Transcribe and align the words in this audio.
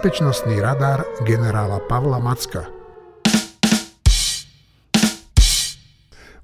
Bezpečnostný 0.00 0.64
radar 0.64 1.04
generála 1.28 1.76
Pavla 1.84 2.16
Macka. 2.16 2.64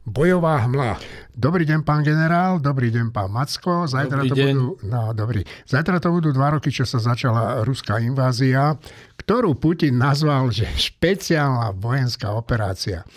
Bojová 0.04 0.60
hmla. 0.68 1.00
Dobrý 1.32 1.64
deň, 1.64 1.80
pán 1.80 2.04
generál, 2.04 2.60
dobrý 2.60 2.92
deň, 2.92 3.16
pán 3.16 3.32
Macko. 3.32 3.88
Zajtra 3.88 4.28
dobrý 4.28 4.28
to 4.28 4.36
deň. 4.36 4.52
budú, 4.52 4.66
no, 4.84 5.16
dobrý. 5.16 5.40
Zajtra 5.64 6.04
to 6.04 6.12
budú 6.12 6.36
dva 6.36 6.60
roky, 6.60 6.68
čo 6.68 6.84
sa 6.84 7.00
začala 7.00 7.64
ruská 7.64 7.96
invázia, 7.96 8.76
ktorú 9.24 9.56
Putin 9.56 9.96
nazval, 10.04 10.52
že 10.52 10.68
špeciálna 10.76 11.72
vojenská 11.80 12.36
operácia. 12.36 13.08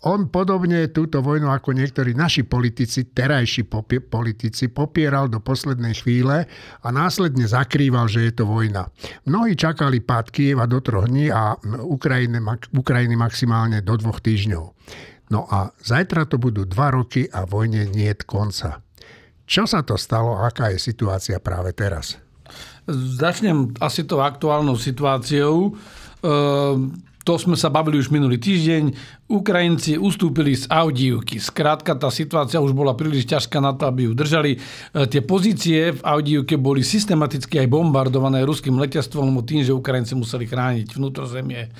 On 0.00 0.32
podobne 0.32 0.88
túto 0.96 1.20
vojnu 1.20 1.52
ako 1.52 1.76
niektorí 1.76 2.16
naši 2.16 2.48
politici, 2.48 3.12
terajší 3.12 3.68
popie, 3.68 4.00
politici, 4.00 4.72
popieral 4.72 5.28
do 5.28 5.44
poslednej 5.44 5.92
chvíle 5.92 6.48
a 6.80 6.88
následne 6.88 7.44
zakrýval, 7.44 8.08
že 8.08 8.24
je 8.24 8.32
to 8.32 8.48
vojna. 8.48 8.88
Mnohí 9.28 9.52
čakali 9.52 10.00
pád 10.00 10.32
Kieva 10.32 10.64
do 10.64 10.80
troch 10.80 11.04
dní 11.04 11.28
a 11.28 11.52
Ukrajiny, 11.84 12.40
Ukrajiny 12.72 13.12
maximálne 13.12 13.84
do 13.84 13.92
dvoch 14.00 14.24
týždňov. 14.24 14.64
No 15.30 15.44
a 15.52 15.68
zajtra 15.84 16.24
to 16.24 16.40
budú 16.40 16.64
dva 16.64 16.96
roky 16.96 17.28
a 17.28 17.44
vojne 17.44 17.84
nie 17.92 18.08
je 18.08 18.24
konca. 18.24 18.80
Čo 19.44 19.68
sa 19.68 19.84
to 19.84 20.00
stalo? 20.00 20.40
Aká 20.40 20.72
je 20.72 20.80
situácia 20.80 21.36
práve 21.44 21.76
teraz? 21.76 22.16
Začnem 22.90 23.76
asi 23.78 24.08
tou 24.08 24.24
aktuálnou 24.24 24.80
situáciou. 24.80 25.76
Ehm, 26.24 26.96
to 27.22 27.36
sme 27.36 27.54
sa 27.54 27.68
bavili 27.70 28.00
už 28.00 28.10
minulý 28.10 28.40
týždeň. 28.40 28.96
Ukrajinci 29.30 29.94
ustúpili 29.94 30.58
z 30.58 30.66
Audívky. 30.66 31.38
Skrátka, 31.38 31.94
tá 31.94 32.10
situácia 32.10 32.58
už 32.58 32.74
bola 32.74 32.98
príliš 32.98 33.30
ťažká 33.30 33.62
na 33.62 33.70
to, 33.78 33.86
aby 33.86 34.10
ju 34.10 34.12
držali. 34.18 34.58
E, 34.58 35.06
tie 35.06 35.22
pozície 35.22 35.94
v 35.94 36.02
Audívke 36.02 36.58
boli 36.58 36.82
systematicky 36.82 37.62
aj 37.62 37.70
bombardované 37.70 38.42
ruským 38.42 38.74
letectvom, 38.74 39.38
tým, 39.46 39.62
že 39.62 39.70
Ukrajinci 39.70 40.18
museli 40.18 40.50
chrániť 40.50 40.98
vnútrozemie 40.98 41.70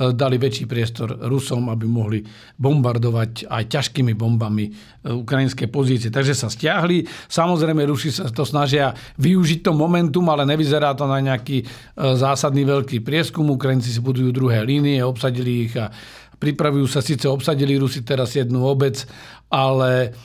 E, 0.00 0.16
dali 0.16 0.40
väčší 0.40 0.64
priestor 0.64 1.12
Rusom, 1.28 1.68
aby 1.68 1.84
mohli 1.84 2.22
bombardovať 2.56 3.50
aj 3.50 3.64
ťažkými 3.68 4.16
bombami 4.16 4.64
e, 4.64 4.72
ukrajinské 5.12 5.68
pozície. 5.68 6.08
Takže 6.08 6.32
sa 6.32 6.48
stiahli. 6.48 7.04
Samozrejme, 7.28 7.84
Rusi 7.84 8.08
sa 8.08 8.30
to 8.32 8.48
snažia 8.48 8.96
využiť 9.20 9.60
to 9.66 9.76
momentum, 9.76 10.24
ale 10.32 10.48
nevyzerá 10.48 10.96
to 10.96 11.04
na 11.04 11.20
nejaký 11.20 11.66
zásadný 11.98 12.64
veľký 12.64 13.04
prieskum. 13.04 13.52
Ukrajinci 13.52 13.92
si 13.92 14.00
budujú 14.00 14.32
druhé 14.32 14.64
línie, 14.64 15.04
obsadili 15.04 15.68
ich 15.68 15.74
a 15.76 15.92
pripravujú 16.40 16.86
sa, 16.88 17.04
síce 17.04 17.28
obsadili 17.28 17.76
Rusi 17.76 18.00
teraz 18.00 18.32
jednu 18.32 18.64
obec, 18.64 19.04
ale 19.52 20.16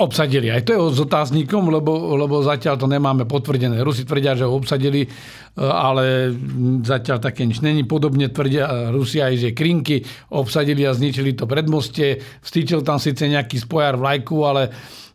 obsadili. 0.00 0.48
Aj 0.48 0.64
to 0.64 0.72
je 0.72 0.80
s 0.96 1.00
otáznikom, 1.04 1.68
lebo, 1.68 2.16
lebo 2.16 2.40
zatiaľ 2.40 2.80
to 2.80 2.88
nemáme 2.88 3.28
potvrdené. 3.28 3.80
Rusi 3.84 4.08
tvrdia, 4.08 4.32
že 4.32 4.48
ho 4.48 4.52
obsadili, 4.56 5.04
e, 5.04 5.08
ale 5.60 6.32
zatiaľ 6.80 7.20
také 7.20 7.44
nič 7.44 7.60
není. 7.60 7.84
Podobne 7.84 8.32
tvrdia 8.32 8.88
Rusi 8.88 9.20
aj, 9.20 9.34
že 9.36 9.56
Krinky 9.56 10.00
obsadili 10.32 10.88
a 10.88 10.96
zničili 10.96 11.36
to 11.36 11.44
predmostie. 11.44 12.20
Vstýčil 12.40 12.80
tam 12.80 12.96
síce 12.96 13.28
nejaký 13.28 13.60
spojar 13.60 14.00
vlajku, 14.00 14.36
ale 14.44 14.64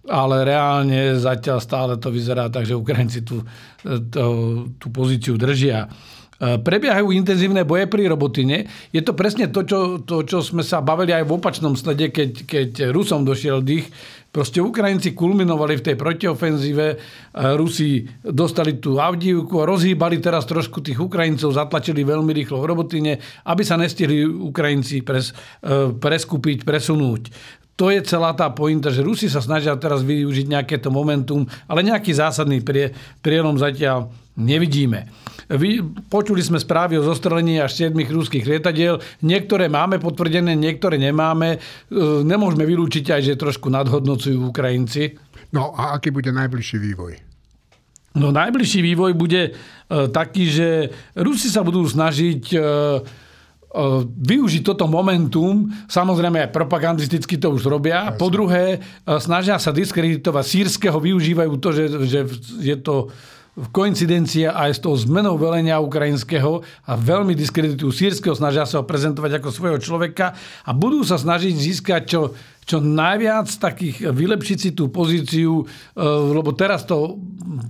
ale 0.07 0.47
reálne 0.47 1.19
zatiaľ 1.19 1.59
stále 1.59 1.93
to 1.99 2.07
vyzerá 2.07 2.47
tak, 2.47 2.63
že 2.63 2.79
Ukrajinci 2.79 3.27
tú, 3.27 3.43
tú, 3.83 4.23
tú 4.79 4.87
pozíciu 4.87 5.35
držia. 5.35 5.91
E, 6.37 6.61
prebiehajú 6.61 7.09
intenzívne 7.09 7.65
boje 7.65 7.89
pri 7.89 8.05
robotine. 8.05 8.69
Je 8.93 9.01
to 9.01 9.17
presne 9.17 9.49
to 9.49 9.65
čo, 9.65 9.97
to, 10.05 10.21
čo 10.21 10.45
sme 10.45 10.61
sa 10.61 10.85
bavili 10.85 11.13
aj 11.17 11.25
v 11.25 11.33
opačnom 11.33 11.73
slede, 11.73 12.13
keď, 12.13 12.31
keď 12.45 12.69
Rusom 12.93 13.25
došiel 13.25 13.65
dých, 13.65 13.89
Proste 14.27 14.61
Ukrajinci 14.61 15.17
kulminovali 15.17 15.81
v 15.81 15.85
tej 15.87 15.95
protiofenzíve, 15.97 16.85
Rusi 17.57 18.05
dostali 18.21 18.77
tú 18.77 19.01
Avdívku 19.01 19.57
a 19.57 19.65
rozhýbali 19.65 20.21
teraz 20.21 20.45
trošku 20.45 20.83
tých 20.83 20.99
Ukrajincov, 21.01 21.57
zatlačili 21.57 22.05
veľmi 22.05 22.35
rýchlo 22.37 22.61
v 22.61 22.69
robotine, 22.69 23.11
aby 23.49 23.63
sa 23.65 23.81
nestihli 23.81 24.29
Ukrajinci 24.29 25.01
pres, 25.01 25.33
e, 25.63 25.89
preskúpiť, 25.89 26.67
presunúť. 26.67 27.33
To 27.81 27.89
je 27.89 27.97
celá 28.05 28.37
tá 28.37 28.53
pointa, 28.53 28.93
že 28.93 29.01
Rusi 29.01 29.25
sa 29.25 29.41
snažia 29.41 29.73
teraz 29.73 30.05
využiť 30.05 30.45
nejaké 30.53 30.77
to 30.85 30.93
momentum, 30.93 31.49
ale 31.65 31.81
nejaký 31.81 32.13
zásadný 32.13 32.61
prie, 32.61 32.93
prielom 33.25 33.57
zatiaľ 33.57 34.13
nevidíme. 34.37 35.09
Vy, 35.47 35.79
počuli 36.11 36.43
sme 36.43 36.59
správy 36.59 36.99
o 36.99 37.07
zostrelení 37.07 37.63
až 37.63 37.87
7 37.87 37.95
ruských 37.95 38.43
lietadiel. 38.43 38.99
Niektoré 39.23 39.71
máme 39.71 39.95
potvrdené, 39.95 40.59
niektoré 40.59 40.99
nemáme. 40.99 41.55
E, 41.55 41.59
nemôžeme 42.27 42.67
vylúčiť 42.67 43.15
aj, 43.15 43.21
že 43.23 43.39
trošku 43.39 43.71
nadhodnocujú 43.71 44.35
Ukrajinci. 44.51 45.15
No 45.55 45.71
a 45.71 45.95
aký 45.95 46.11
bude 46.11 46.35
najbližší 46.35 46.77
vývoj? 46.83 47.13
No 48.19 48.35
najbližší 48.35 48.83
vývoj 48.83 49.15
bude 49.15 49.41
e, 49.47 49.51
taký, 50.11 50.51
že 50.51 50.91
Rusi 51.15 51.47
sa 51.47 51.63
budú 51.63 51.87
snažiť 51.87 52.43
e, 52.51 52.59
využiť 54.07 54.63
toto 54.67 54.89
momentum, 54.89 55.69
samozrejme 55.85 56.43
aj 56.43 56.55
propagandisticky 56.55 57.37
to 57.37 57.51
už 57.51 57.67
robia. 57.67 58.09
Po 58.15 58.31
druhé, 58.31 58.81
snažia 59.21 59.59
sa 59.61 59.69
diskreditovať 59.69 60.45
sírskeho, 60.49 60.97
využívajú 60.97 61.53
to, 61.61 61.69
že, 61.75 61.83
že 62.09 62.19
je 62.63 62.75
to 62.79 63.13
koincidencia 63.73 64.53
aj 64.53 64.77
s 64.77 64.79
tou 64.85 64.93
zmenou 64.93 65.33
velenia 65.33 65.81
ukrajinského 65.81 66.61
a 66.85 66.93
veľmi 66.93 67.33
diskreditujú 67.33 67.89
sírskeho, 67.89 68.37
snažia 68.37 68.69
sa 68.69 68.81
ho 68.81 68.85
prezentovať 68.85 69.41
ako 69.41 69.49
svojho 69.49 69.79
človeka 69.81 70.37
a 70.61 70.71
budú 70.77 71.01
sa 71.01 71.17
snažiť 71.17 71.53
získať 71.57 72.01
čo, 72.05 72.21
čo 72.69 72.77
najviac 72.77 73.49
takých, 73.49 74.13
vylepšiť 74.13 74.57
si 74.61 74.69
tú 74.77 74.93
pozíciu, 74.93 75.63
e, 75.63 76.03
lebo 76.37 76.53
teraz 76.53 76.85
to, 76.85 77.17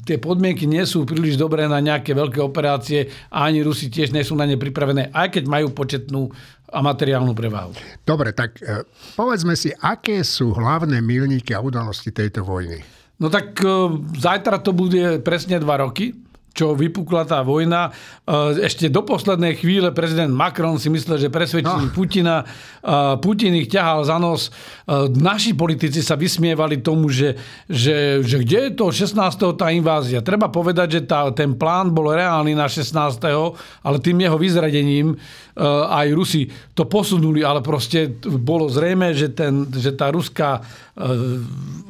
tie 0.03 0.19
podmienky 0.19 0.67
nie 0.67 0.83
sú 0.83 1.07
príliš 1.07 1.39
dobré 1.39 1.71
na 1.71 1.79
nejaké 1.79 2.11
veľké 2.11 2.43
operácie 2.43 3.07
a 3.31 3.47
ani 3.47 3.63
Rusi 3.63 3.87
tiež 3.87 4.11
nie 4.11 4.27
sú 4.27 4.35
na 4.35 4.43
ne 4.43 4.59
pripravené, 4.59 5.15
aj 5.15 5.39
keď 5.39 5.43
majú 5.47 5.71
početnú 5.71 6.27
a 6.67 6.83
materiálnu 6.83 7.31
prevahu. 7.31 7.71
Dobre, 8.03 8.35
tak 8.35 8.59
e, 8.59 8.83
povedzme 9.15 9.55
si, 9.55 9.71
aké 9.71 10.19
sú 10.27 10.51
hlavné 10.51 10.99
milníky 10.99 11.55
a 11.55 11.63
udalosti 11.63 12.11
tejto 12.11 12.43
vojny? 12.43 12.96
No 13.17 13.29
tak 13.29 13.57
e, 13.61 13.69
zajtra 14.17 14.61
to 14.61 14.73
bude 14.73 15.19
presne 15.25 15.57
dva 15.57 15.81
roky, 15.81 16.13
čo 16.57 16.73
vypukla 16.73 17.29
tá 17.29 17.45
vojna. 17.45 17.93
E, 18.25 18.65
ešte 18.65 18.89
do 18.89 19.05
poslednej 19.05 19.53
chvíle 19.61 19.93
prezident 19.93 20.33
Macron 20.33 20.81
si 20.81 20.89
myslel, 20.89 21.21
že 21.21 21.29
presvedčili 21.29 21.87
no. 21.87 21.93
Putina. 21.93 22.41
E, 22.41 22.45
Putin 23.21 23.53
ich 23.53 23.69
ťahal 23.69 24.01
za 24.09 24.17
nos. 24.17 24.49
Naši 25.13 25.53
politici 25.53 26.01
sa 26.01 26.17
vysmievali 26.17 26.79
tomu, 26.81 27.11
že, 27.11 27.37
že, 27.67 28.23
že 28.25 28.41
kde 28.41 28.71
je 28.71 28.71
to 28.73 28.89
16. 28.89 29.19
tá 29.53 29.67
invázia. 29.69 30.25
Treba 30.25 30.49
povedať, 30.49 30.87
že 30.97 31.01
tá, 31.05 31.29
ten 31.35 31.53
plán 31.53 31.93
bol 31.93 32.09
reálny 32.09 32.57
na 32.57 32.65
16. 32.65 32.95
ale 33.83 33.97
tým 33.99 34.17
jeho 34.23 34.39
vyzradením 34.39 35.19
aj 35.89 36.07
Rusi 36.13 36.47
to 36.77 36.85
posunuli, 36.85 37.41
ale 37.41 37.65
proste 37.65 38.15
bolo 38.21 38.69
zrejme, 38.69 39.11
že, 39.11 39.33
ten, 39.33 39.65
že 39.73 39.91
tá 39.97 40.13
ruská 40.13 40.61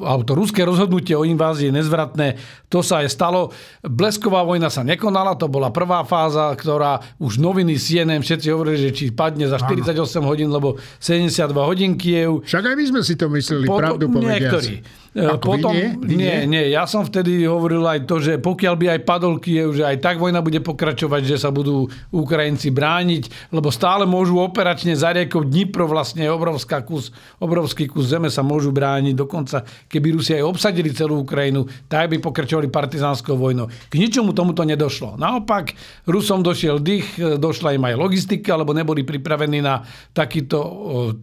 alebo 0.04 0.24
to 0.28 0.34
ruské 0.36 0.68
rozhodnutie 0.68 1.16
o 1.16 1.24
invázii 1.24 1.72
je 1.72 1.78
nezvratné. 1.80 2.28
To 2.68 2.84
sa 2.84 3.04
aj 3.04 3.08
stalo. 3.08 3.56
Blesková 3.80 4.44
vojna 4.44 4.57
sa 4.66 4.82
nekonala, 4.82 5.38
to 5.38 5.46
bola 5.46 5.70
prvá 5.70 6.02
fáza, 6.02 6.50
ktorá 6.58 6.98
už 7.22 7.38
noviny 7.38 7.78
CNN 7.78 8.26
všetci 8.26 8.50
hovorili, 8.50 8.90
že 8.90 8.92
či 8.98 9.14
padne 9.14 9.46
za 9.46 9.62
48 9.62 9.94
Áno. 9.94 10.26
hodín, 10.26 10.50
lebo 10.50 10.82
72 10.98 11.54
hodín 11.62 11.94
Kiev. 11.94 12.42
Však 12.42 12.74
aj 12.74 12.76
my 12.76 12.84
sme 12.90 13.02
si 13.06 13.14
to 13.14 13.30
mysleli, 13.30 13.70
Potom, 13.70 13.78
pravdu 13.78 14.06
povediac. 14.10 14.58
Niektorí. 14.58 15.06
Ako 15.18 15.58
Potom, 15.58 15.74
vy 15.74 15.82
nie? 15.82 15.90
Vy 15.98 16.14
nie, 16.14 16.36
nie. 16.46 16.64
Ja 16.70 16.86
som 16.86 17.02
vtedy 17.02 17.42
hovoril 17.50 17.82
aj 17.82 18.06
to, 18.06 18.22
že 18.22 18.38
pokiaľ 18.38 18.74
by 18.78 18.86
aj 18.94 19.00
padol 19.02 19.42
Kiev, 19.42 19.74
že 19.74 19.82
aj 19.82 19.98
tak 19.98 20.22
vojna 20.22 20.46
bude 20.46 20.62
pokračovať, 20.62 21.22
že 21.26 21.38
sa 21.42 21.50
budú 21.50 21.90
Ukrajinci 22.14 22.70
brániť, 22.70 23.50
lebo 23.50 23.74
stále 23.74 24.06
môžu 24.06 24.38
operačne 24.38 24.94
za 24.94 25.10
riekou 25.18 25.42
Dnipro 25.42 25.90
vlastne 25.90 26.30
obrovská 26.30 26.86
kus, 26.86 27.10
obrovský 27.42 27.90
kus 27.90 28.14
zeme 28.14 28.30
sa 28.30 28.46
môžu 28.46 28.70
brániť. 28.70 29.18
Dokonca, 29.18 29.66
keby 29.90 30.22
Rusi 30.22 30.38
aj 30.38 30.46
obsadili 30.46 30.94
celú 30.94 31.26
Ukrajinu, 31.26 31.66
tak 31.90 32.14
by 32.14 32.22
pokračovali 32.22 32.70
partizánskou 32.70 33.34
vojnou. 33.34 33.74
K 33.90 33.98
ničomu 33.98 34.37
tomuto 34.38 34.62
nedošlo. 34.62 35.18
Naopak, 35.18 35.74
Rusom 36.06 36.46
došiel 36.46 36.78
dých, 36.78 37.18
došla 37.42 37.74
im 37.74 37.90
aj 37.90 37.98
logistika, 37.98 38.54
lebo 38.54 38.78
neboli 38.78 39.02
pripravení 39.02 39.66
na 39.66 39.82
takýto 40.14 40.62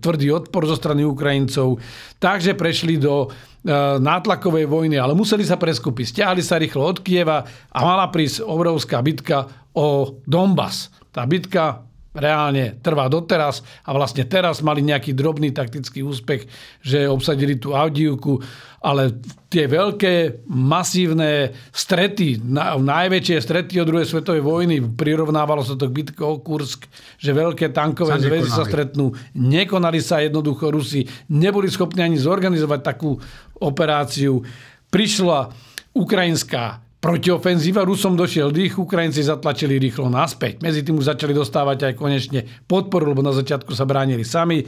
tvrdý 0.03 0.35
odpor 0.35 0.67
zo 0.67 0.75
strany 0.75 1.07
Ukrajincov. 1.07 1.79
Takže 2.19 2.59
prešli 2.59 2.99
do 2.99 3.31
E, 3.65 3.73
nátlakovej 3.97 4.69
vojny, 4.69 5.01
ale 5.01 5.17
museli 5.17 5.41
sa 5.41 5.57
preskúpiť. 5.57 6.13
Stiahli 6.13 6.45
sa 6.45 6.61
rýchlo 6.61 6.85
od 6.85 7.01
Kieva 7.01 7.41
a 7.73 7.79
mala 7.81 8.13
prísť 8.13 8.45
obrovská 8.45 9.01
bitka 9.01 9.49
o 9.73 10.21
Donbass. 10.29 10.93
Tá 11.09 11.25
bitka 11.25 11.81
reálne 12.15 12.79
trvá 12.79 13.11
doteraz 13.11 13.67
a 13.83 13.91
vlastne 13.91 14.23
teraz 14.23 14.63
mali 14.63 14.87
nejaký 14.87 15.13
drobný 15.19 15.51
taktický 15.51 16.07
úspech, 16.07 16.47
že 16.79 17.11
obsadili 17.11 17.59
tú 17.59 17.75
Avdívku, 17.75 18.39
ale 18.79 19.19
tie 19.51 19.67
veľké, 19.67 20.47
masívne 20.47 21.51
strety, 21.75 22.39
najväčšie 22.79 23.37
strety 23.43 23.83
od 23.83 23.89
druhej 23.91 24.07
svetovej 24.07 24.47
vojny, 24.47 24.79
prirovnávalo 24.95 25.67
sa 25.67 25.75
to 25.75 25.91
k 25.91 25.97
bitke 26.05 26.23
o 26.23 26.39
Kursk, 26.39 26.87
že 27.19 27.35
veľké 27.35 27.75
tankové 27.75 28.23
zväzy 28.23 28.51
sa 28.51 28.63
stretnú, 28.63 29.11
nekonali 29.35 29.99
sa 29.99 30.23
jednoducho 30.23 30.71
Rusi, 30.71 31.03
neboli 31.35 31.67
schopní 31.67 32.07
ani 32.07 32.19
zorganizovať 32.21 32.81
takú 32.85 33.19
operáciu. 33.59 34.45
Prišla 34.93 35.51
ukrajinská 35.97 36.84
protiofenzíva, 37.05 37.85
Rusom 37.85 38.17
došiel 38.17 38.49
dých, 38.49 38.81
Ukrajinci 38.81 39.21
zatlačili 39.21 39.77
rýchlo 39.77 40.09
naspäť. 40.09 40.65
Medzi 40.65 40.81
tým 40.81 40.97
už 40.97 41.13
začali 41.13 41.37
dostávať 41.37 41.93
aj 41.93 42.01
konečne 42.01 42.49
podporu, 42.65 43.13
lebo 43.13 43.21
na 43.21 43.37
začiatku 43.37 43.77
sa 43.77 43.85
bránili 43.85 44.25
sami. 44.25 44.65
E, 44.65 44.67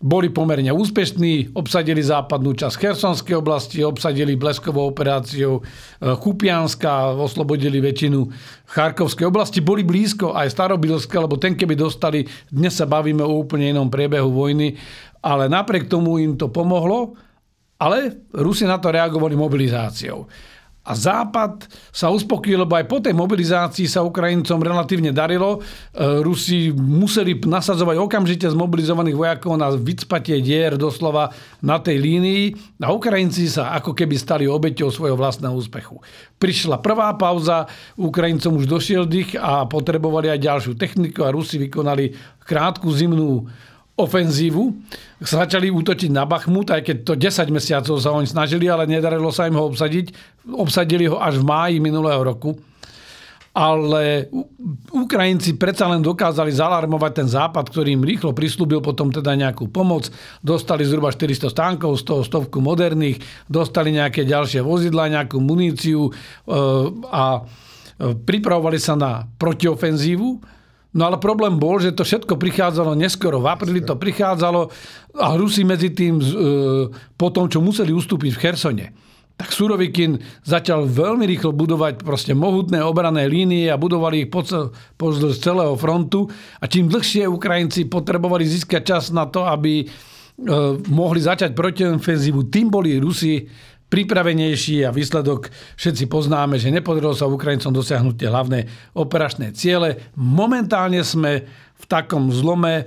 boli 0.00 0.32
pomerne 0.32 0.72
úspešní, 0.72 1.52
obsadili 1.52 2.00
západnú 2.00 2.56
časť 2.56 2.80
Chersonskej 2.80 3.36
oblasti, 3.44 3.84
obsadili 3.84 4.40
bleskovou 4.40 4.88
operáciou 4.88 5.60
e, 5.60 5.62
Kupianska, 6.16 7.12
oslobodili 7.20 7.76
väčšinu 7.84 8.24
Charkovskej 8.64 9.28
oblasti. 9.28 9.60
Boli 9.60 9.84
blízko 9.84 10.32
aj 10.32 10.48
Starobilské, 10.48 11.20
lebo 11.20 11.36
ten 11.36 11.52
keby 11.52 11.76
dostali, 11.76 12.24
dnes 12.48 12.72
sa 12.72 12.88
bavíme 12.88 13.20
o 13.20 13.36
úplne 13.36 13.68
inom 13.68 13.92
priebehu 13.92 14.32
vojny, 14.32 14.80
ale 15.20 15.44
napriek 15.52 15.92
tomu 15.92 16.24
im 16.24 16.40
to 16.40 16.48
pomohlo, 16.48 17.20
ale 17.76 18.24
Rusi 18.32 18.64
na 18.64 18.80
to 18.80 18.88
reagovali 18.88 19.36
mobilizáciou. 19.36 20.24
A 20.88 20.96
Západ 20.96 21.68
sa 21.92 22.08
uspokojil, 22.08 22.64
lebo 22.64 22.72
aj 22.72 22.88
po 22.88 22.96
tej 23.04 23.12
mobilizácii 23.12 23.84
sa 23.84 24.00
Ukrajincom 24.00 24.56
relatívne 24.56 25.12
darilo. 25.12 25.60
E, 25.60 26.24
Rusi 26.24 26.72
museli 26.72 27.36
nasadzovať 27.36 28.00
okamžite 28.00 28.48
zmobilizovaných 28.48 29.16
vojakov 29.20 29.60
na 29.60 29.68
vycpatie 29.68 30.40
dier 30.40 30.80
doslova 30.80 31.28
na 31.60 31.76
tej 31.76 32.00
línii 32.00 32.44
a 32.80 32.88
Ukrajinci 32.88 33.52
sa 33.52 33.76
ako 33.76 33.92
keby 33.92 34.16
stali 34.16 34.48
obeťou 34.48 34.88
svojho 34.88 35.20
vlastného 35.20 35.52
úspechu. 35.52 36.00
Prišla 36.40 36.80
prvá 36.80 37.12
pauza, 37.20 37.68
Ukrajincom 38.00 38.56
už 38.56 38.64
došiel 38.64 39.04
dých 39.04 39.36
a 39.36 39.68
potrebovali 39.68 40.32
aj 40.32 40.40
ďalšiu 40.40 40.72
techniku 40.80 41.28
a 41.28 41.34
Rusi 41.36 41.60
vykonali 41.60 42.16
krátku 42.48 42.88
zimnú 42.88 43.44
ofenzívu. 43.98 44.78
Začali 45.18 45.74
útočiť 45.74 46.14
na 46.14 46.22
Bachmut, 46.22 46.70
aj 46.70 46.86
keď 46.86 46.96
to 47.02 47.12
10 47.18 47.50
mesiacov 47.50 47.98
sa 47.98 48.14
oni 48.14 48.30
snažili, 48.30 48.70
ale 48.70 48.86
nedarilo 48.86 49.34
sa 49.34 49.50
im 49.50 49.58
ho 49.58 49.66
obsadiť. 49.66 50.14
Obsadili 50.54 51.10
ho 51.10 51.18
až 51.18 51.42
v 51.42 51.48
máji 51.50 51.76
minulého 51.82 52.22
roku. 52.22 52.54
Ale 53.58 54.30
Ukrajinci 54.94 55.58
predsa 55.58 55.90
len 55.90 55.98
dokázali 55.98 56.54
zalarmovať 56.54 57.12
ten 57.12 57.26
západ, 57.26 57.74
ktorý 57.74 57.98
im 57.98 58.06
rýchlo 58.06 58.30
prislúbil 58.30 58.78
potom 58.78 59.10
teda 59.10 59.34
nejakú 59.34 59.66
pomoc. 59.66 60.06
Dostali 60.38 60.86
zhruba 60.86 61.10
400 61.10 61.50
stánkov, 61.50 61.98
z 61.98 62.06
toho 62.06 62.22
stovku 62.22 62.62
moderných, 62.62 63.18
dostali 63.50 63.90
nejaké 63.90 64.22
ďalšie 64.22 64.62
vozidla, 64.62 65.10
nejakú 65.10 65.42
muníciu 65.42 66.06
e, 66.06 66.10
a 67.10 67.24
e, 67.34 68.14
pripravovali 68.14 68.78
sa 68.78 68.94
na 68.94 69.26
protiofenzívu 69.26 70.57
No 70.96 71.04
ale 71.04 71.20
problém 71.20 71.60
bol, 71.60 71.76
že 71.76 71.92
to 71.92 72.00
všetko 72.00 72.40
prichádzalo 72.40 72.96
neskoro. 72.96 73.44
V 73.44 73.48
apríli 73.52 73.84
to 73.84 74.00
prichádzalo 74.00 74.72
a 75.20 75.36
Rusi 75.36 75.60
medzi 75.60 75.92
tým, 75.92 76.16
e, 76.16 76.24
po 77.12 77.28
tom, 77.28 77.52
čo 77.52 77.60
museli 77.60 77.92
ustúpiť 77.92 78.30
v 78.32 78.40
Chersone, 78.40 78.86
tak 79.38 79.54
Surovikin 79.54 80.18
začal 80.42 80.88
veľmi 80.88 81.22
rýchlo 81.28 81.54
budovať 81.54 82.02
proste 82.02 82.34
mohutné 82.34 82.82
obrané 82.82 83.30
línie 83.30 83.70
a 83.70 83.78
budovali 83.78 84.26
ich 84.26 84.30
pozdĺž 84.98 85.38
celého 85.38 85.78
frontu. 85.78 86.26
A 86.58 86.66
čím 86.66 86.90
dlhšie 86.90 87.28
Ukrajinci 87.30 87.86
potrebovali 87.86 88.48
získať 88.48 88.82
čas 88.82 89.04
na 89.14 89.30
to, 89.30 89.46
aby 89.46 89.84
e, 89.84 89.86
mohli 90.90 91.20
začať 91.20 91.52
protiofenzívu, 91.52 92.48
tým 92.48 92.72
boli 92.72 92.96
Rusi 92.96 93.44
pripravenejší 93.88 94.84
a 94.84 94.92
výsledok 94.92 95.48
všetci 95.80 96.06
poznáme, 96.12 96.60
že 96.60 96.68
nepodarilo 96.68 97.16
sa 97.16 97.28
Ukrajincom 97.28 97.72
dosiahnuť 97.72 98.14
tie 98.20 98.28
hlavné 98.28 98.60
operačné 98.94 99.56
ciele. 99.56 100.12
Momentálne 100.16 101.00
sme 101.00 101.48
v 101.76 101.84
takom 101.88 102.28
zlome, 102.28 102.84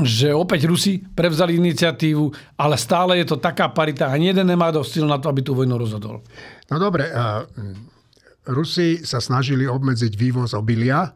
že 0.00 0.32
opäť 0.32 0.64
Rusi 0.64 1.04
prevzali 1.04 1.60
iniciatívu, 1.60 2.56
ale 2.56 2.80
stále 2.80 3.20
je 3.20 3.28
to 3.28 3.36
taká 3.36 3.68
parita 3.68 4.08
a 4.08 4.16
jeden 4.16 4.48
nemá 4.48 4.72
dosť 4.72 4.90
sil 4.96 5.06
na 5.06 5.20
to, 5.20 5.28
aby 5.28 5.44
tú 5.44 5.52
vojnu 5.52 5.76
rozhodol. 5.76 6.24
No 6.72 6.80
dobre, 6.80 7.12
Rusi 8.48 9.04
sa 9.04 9.20
snažili 9.20 9.68
obmedziť 9.68 10.16
vývoz 10.16 10.56
obilia 10.56 11.12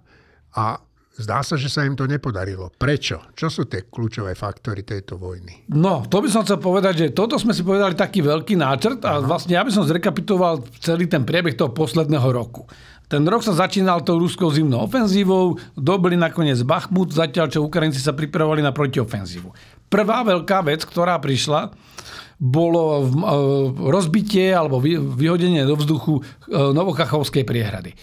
a 0.53 0.77
Zdá 1.17 1.41
sa, 1.41 1.57
že 1.57 1.73
sa 1.73 1.89
im 1.89 1.97
to 1.97 2.05
nepodarilo. 2.05 2.69
Prečo? 2.77 3.33
Čo 3.33 3.49
sú 3.49 3.63
tie 3.65 3.89
kľúčové 3.89 4.37
faktory 4.37 4.85
tejto 4.85 5.17
vojny? 5.17 5.65
No, 5.73 6.05
to 6.05 6.21
by 6.21 6.29
som 6.29 6.45
chcel 6.45 6.61
povedať, 6.61 6.95
že 7.09 7.17
toto 7.17 7.41
sme 7.41 7.57
si 7.57 7.65
povedali 7.65 7.97
taký 7.97 8.21
veľký 8.21 8.53
náčrt 8.61 9.01
a 9.09 9.25
vlastne 9.25 9.57
ja 9.57 9.65
by 9.65 9.73
som 9.73 9.89
zrekapitoval 9.89 10.61
celý 10.77 11.09
ten 11.09 11.25
priebeh 11.25 11.57
toho 11.57 11.73
posledného 11.73 12.29
roku. 12.29 12.69
Ten 13.09 13.25
rok 13.25 13.41
sa 13.41 13.57
začínal 13.57 14.05
tou 14.05 14.21
ruskou 14.21 14.51
zimnou 14.53 14.85
ofenzívou, 14.85 15.57
dobili 15.73 16.19
nakoniec 16.19 16.61
Bachmut, 16.67 17.15
zatiaľ 17.15 17.49
čo 17.49 17.65
Ukrajinci 17.65 18.03
sa 18.03 18.13
pripravovali 18.13 18.61
na 18.61 18.75
protiofenzívu. 18.75 19.55
Prvá 19.87 20.27
veľká 20.27 20.67
vec, 20.67 20.83
ktorá 20.83 21.17
prišla, 21.23 21.71
bolo 22.37 23.01
e, 23.01 23.05
rozbitie 23.89 24.53
alebo 24.53 24.83
vyhodenie 24.83 25.65
do 25.65 25.79
vzduchu 25.79 26.21
e, 26.21 26.23
Novokachovskej 26.53 27.49
priehrady. 27.49 27.97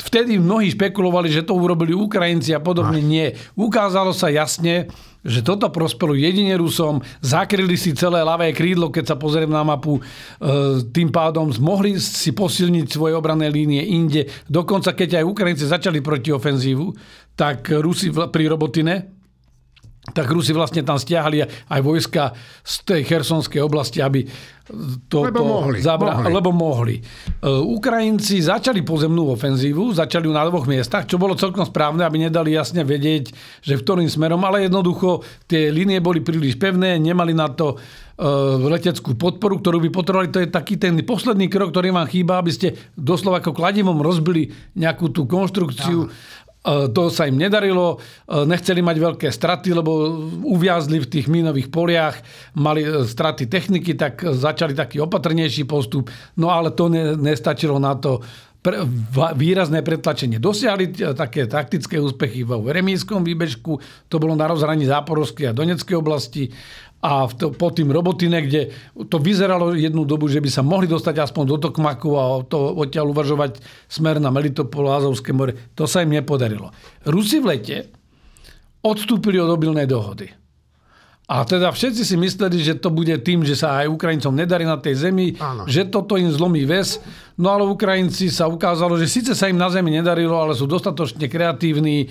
Vtedy 0.00 0.40
mnohí 0.40 0.72
špekulovali, 0.72 1.28
že 1.28 1.44
to 1.44 1.52
urobili 1.52 1.92
Ukrajinci 1.92 2.56
a 2.56 2.60
podobne. 2.60 3.04
Nie. 3.04 3.36
Ukázalo 3.52 4.16
sa 4.16 4.32
jasne, 4.32 4.88
že 5.20 5.44
toto 5.44 5.68
prospelo 5.68 6.16
jedine 6.16 6.56
Rusom, 6.56 7.04
zakryli 7.20 7.76
si 7.76 7.92
celé 7.92 8.24
ľavé 8.24 8.56
krídlo, 8.56 8.88
keď 8.88 9.12
sa 9.12 9.16
pozriem 9.20 9.52
na 9.52 9.60
mapu, 9.60 10.00
e, 10.00 10.02
tým 10.88 11.12
pádom 11.12 11.52
mohli 11.60 12.00
si 12.00 12.32
posilniť 12.32 12.86
svoje 12.88 13.12
obrané 13.12 13.52
línie 13.52 13.84
inde. 13.84 14.24
Dokonca, 14.48 14.96
keď 14.96 15.20
aj 15.20 15.28
Ukrajinci 15.28 15.64
začali 15.68 16.00
proti 16.00 16.32
ofenzívu, 16.32 16.96
tak 17.36 17.68
Rusi 17.68 18.08
pri 18.08 18.48
Robotine, 18.48 19.19
tak 20.12 20.26
Rusi 20.30 20.54
vlastne 20.54 20.82
tam 20.82 20.98
stiahli 20.98 21.42
aj 21.70 21.80
vojska 21.80 22.34
z 22.62 22.74
tej 22.86 23.00
chersonskej 23.06 23.62
oblasti, 23.62 24.02
aby 24.02 24.26
to, 25.10 25.26
lebo, 25.26 25.38
to 25.38 25.44
mohli, 25.44 25.78
zabra- 25.82 26.14
mohli. 26.22 26.30
lebo 26.30 26.50
mohli. 26.54 26.96
Uh, 27.42 27.58
Ukrajinci 27.58 28.38
začali 28.38 28.86
pozemnú 28.86 29.34
ofenzívu, 29.34 29.90
začali 29.90 30.30
ju 30.30 30.32
na 30.32 30.46
dvoch 30.46 30.70
miestach, 30.70 31.10
čo 31.10 31.18
bolo 31.18 31.34
celkom 31.34 31.66
správne, 31.66 32.06
aby 32.06 32.30
nedali 32.30 32.54
jasne 32.54 32.86
vedieť, 32.86 33.34
že 33.66 33.74
v 33.74 33.82
ktorým 33.82 34.06
smerom, 34.06 34.38
ale 34.46 34.70
jednoducho 34.70 35.26
tie 35.50 35.74
línie 35.74 35.98
boli 35.98 36.22
príliš 36.22 36.54
pevné, 36.54 37.02
nemali 37.02 37.34
na 37.34 37.50
to 37.50 37.74
uh, 37.74 38.62
leteckú 38.62 39.18
podporu, 39.18 39.58
ktorú 39.58 39.82
by 39.82 39.90
potrebovali. 39.90 40.30
To 40.30 40.42
je 40.46 40.48
taký 40.54 40.78
ten 40.78 40.94
posledný 41.02 41.50
krok, 41.50 41.74
ktorý 41.74 41.90
vám 41.90 42.06
chýba, 42.06 42.38
aby 42.38 42.54
ste 42.54 42.78
doslova 42.94 43.42
ako 43.42 43.50
kladivom 43.50 43.98
rozbili 43.98 44.54
nejakú 44.78 45.10
tú 45.10 45.26
konštrukciu. 45.26 46.06
Aha 46.06 46.38
E, 46.49 46.49
to 46.64 47.08
sa 47.08 47.24
im 47.24 47.40
nedarilo, 47.40 47.96
e, 47.96 48.44
nechceli 48.44 48.84
mať 48.84 48.96
veľké 49.00 49.28
straty, 49.32 49.72
lebo 49.72 50.20
uviazli 50.44 51.00
v 51.00 51.08
tých 51.08 51.26
mínových 51.32 51.72
poliach, 51.72 52.20
mali 52.52 52.84
e, 52.84 53.08
straty 53.08 53.48
techniky, 53.48 53.96
tak 53.96 54.20
začali 54.20 54.76
taký 54.76 55.00
opatrnejší 55.00 55.64
postup. 55.64 56.12
No 56.36 56.52
ale 56.52 56.76
to 56.76 56.92
nestačilo 57.16 57.80
na 57.80 57.96
to 57.96 58.20
pre, 58.60 58.84
výrazné 59.36 59.80
pretlačenie. 59.80 60.36
Dosiahli 60.36 60.92
také 61.16 61.48
taktické 61.48 61.96
úspechy 61.96 62.44
vo 62.44 62.60
Remínskom 62.60 63.24
výbežku, 63.24 63.80
to 64.08 64.16
bolo 64.20 64.36
na 64.36 64.44
rozhraní 64.48 64.84
Záporovskej 64.84 65.50
a 65.50 65.56
Doneckej 65.56 65.96
oblasti 65.96 66.52
a 67.00 67.24
to, 67.32 67.56
po 67.56 67.72
tým 67.72 67.88
robotine, 67.88 68.44
kde 68.44 68.76
to 69.08 69.16
vyzeralo 69.16 69.72
jednu 69.72 70.04
dobu, 70.04 70.28
že 70.28 70.44
by 70.44 70.52
sa 70.52 70.60
mohli 70.60 70.84
dostať 70.84 71.24
aspoň 71.24 71.44
do 71.48 71.56
Tokmaku 71.56 72.10
a 72.12 72.24
to 72.44 72.76
odtiaľ 72.76 73.16
uvažovať 73.16 73.64
smer 73.88 74.20
na 74.20 74.28
Melitopol 74.28 74.84
a 74.92 75.00
Azovské 75.00 75.32
more. 75.32 75.56
To 75.80 75.88
sa 75.88 76.04
im 76.04 76.12
nepodarilo. 76.12 76.68
Rusi 77.08 77.40
v 77.40 77.56
lete 77.56 77.76
odstúpili 78.84 79.40
od 79.40 79.48
obilnej 79.48 79.88
dohody. 79.88 80.28
A 81.30 81.46
teda 81.46 81.70
všetci 81.70 82.02
si 82.02 82.18
mysleli, 82.18 82.58
že 82.58 82.74
to 82.74 82.90
bude 82.90 83.14
tým, 83.22 83.46
že 83.46 83.54
sa 83.54 83.80
aj 83.80 83.94
Ukrajincom 83.94 84.34
nedarí 84.34 84.66
na 84.66 84.74
tej 84.82 84.98
zemi, 84.98 85.38
Áno. 85.38 85.62
že 85.62 85.86
toto 85.86 86.18
im 86.18 86.26
zlomí 86.26 86.66
väz. 86.66 86.98
No 87.38 87.54
ale 87.54 87.68
Ukrajinci 87.68 88.32
sa 88.32 88.50
ukázalo, 88.50 88.98
že 88.98 89.06
síce 89.06 89.32
sa 89.36 89.46
im 89.46 89.58
na 89.58 89.70
zemi 89.70 89.94
nedarilo, 89.94 90.34
ale 90.34 90.56
sú 90.58 90.66
dostatočne 90.66 91.30
kreatívni, 91.30 92.04
e, 92.04 92.06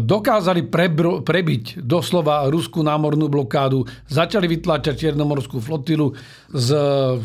dokázali 0.00 0.70
prebro, 0.70 1.20
prebiť 1.20 1.84
doslova 1.84 2.48
ruskú 2.48 2.80
námornú 2.80 3.28
blokádu, 3.28 3.84
začali 4.08 4.48
vytláčať 4.48 4.94
Čiernomorskú 4.96 5.60
flotilu 5.60 6.16
z 6.48 6.68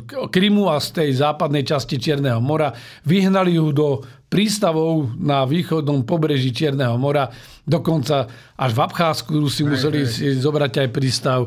Krymu 0.07 0.67
a 0.67 0.81
z 0.83 0.87
tej 1.03 1.09
západnej 1.23 1.63
časti 1.63 1.95
Čierneho 2.01 2.43
mora, 2.43 2.75
vyhnali 3.07 3.55
ju 3.55 3.71
do 3.71 3.87
prístavov 4.33 5.13
na 5.21 5.45
východnom 5.45 6.01
pobreží 6.09 6.49
Čierneho 6.49 6.97
mora. 6.97 7.29
Dokonca 7.69 8.25
až 8.57 8.71
v 8.73 8.79
Abcházsku 8.81 9.45
si 9.45 9.61
museli 9.61 10.09
si 10.09 10.33
zobrať 10.33 10.73
aj 10.81 10.89
prístav. 10.89 11.45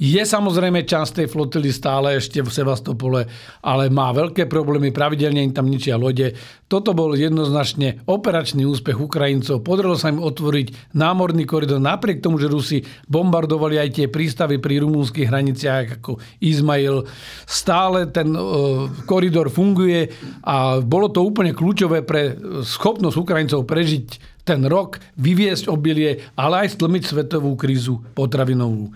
Je 0.00 0.18
samozrejme 0.18 0.82
časť 0.82 1.22
tej 1.22 1.26
flotily 1.28 1.68
stále 1.68 2.16
ešte 2.16 2.40
v 2.40 2.48
Sevastopole, 2.48 3.28
ale 3.60 3.92
má 3.92 4.10
veľké 4.16 4.48
problémy, 4.48 4.90
pravidelne 4.90 5.12
im 5.30 5.54
tam 5.54 5.70
ničia 5.70 5.94
lode. 5.94 6.34
Toto 6.66 6.96
bol 6.96 7.14
jednoznačne 7.14 8.02
operačný 8.08 8.66
úspech 8.66 8.98
Ukrajincov. 8.98 9.62
Podarilo 9.62 9.94
sa 9.94 10.10
im 10.10 10.18
otvoriť 10.18 10.96
námorný 10.96 11.46
koridor 11.46 11.78
napriek 11.78 12.18
tomu, 12.24 12.40
že 12.42 12.50
Rusi 12.50 12.82
bombardovali 13.06 13.78
aj 13.78 13.88
tie 14.00 14.06
prístavy 14.08 14.58
pri 14.58 14.82
rumúnskych 14.82 15.28
hraniciach 15.28 16.02
ako 16.02 16.18
Izmail. 16.42 17.06
Stále 17.46 18.08
ten 18.10 18.32
koridor 19.04 19.52
funguje 19.52 20.10
a 20.42 20.80
bolo 20.80 21.12
to 21.12 21.22
úplne 21.22 21.52
kľúčové 21.52 22.02
pre 22.02 22.34
schopnosť 22.64 23.20
Ukrajincov 23.20 23.68
prežiť 23.68 24.32
ten 24.42 24.64
rok, 24.66 24.98
vyviesť 25.20 25.70
obilie, 25.70 26.18
ale 26.34 26.66
aj 26.66 26.80
stlmiť 26.80 27.02
svetovú 27.04 27.54
krízu 27.54 28.02
potravinovú. 28.16 28.90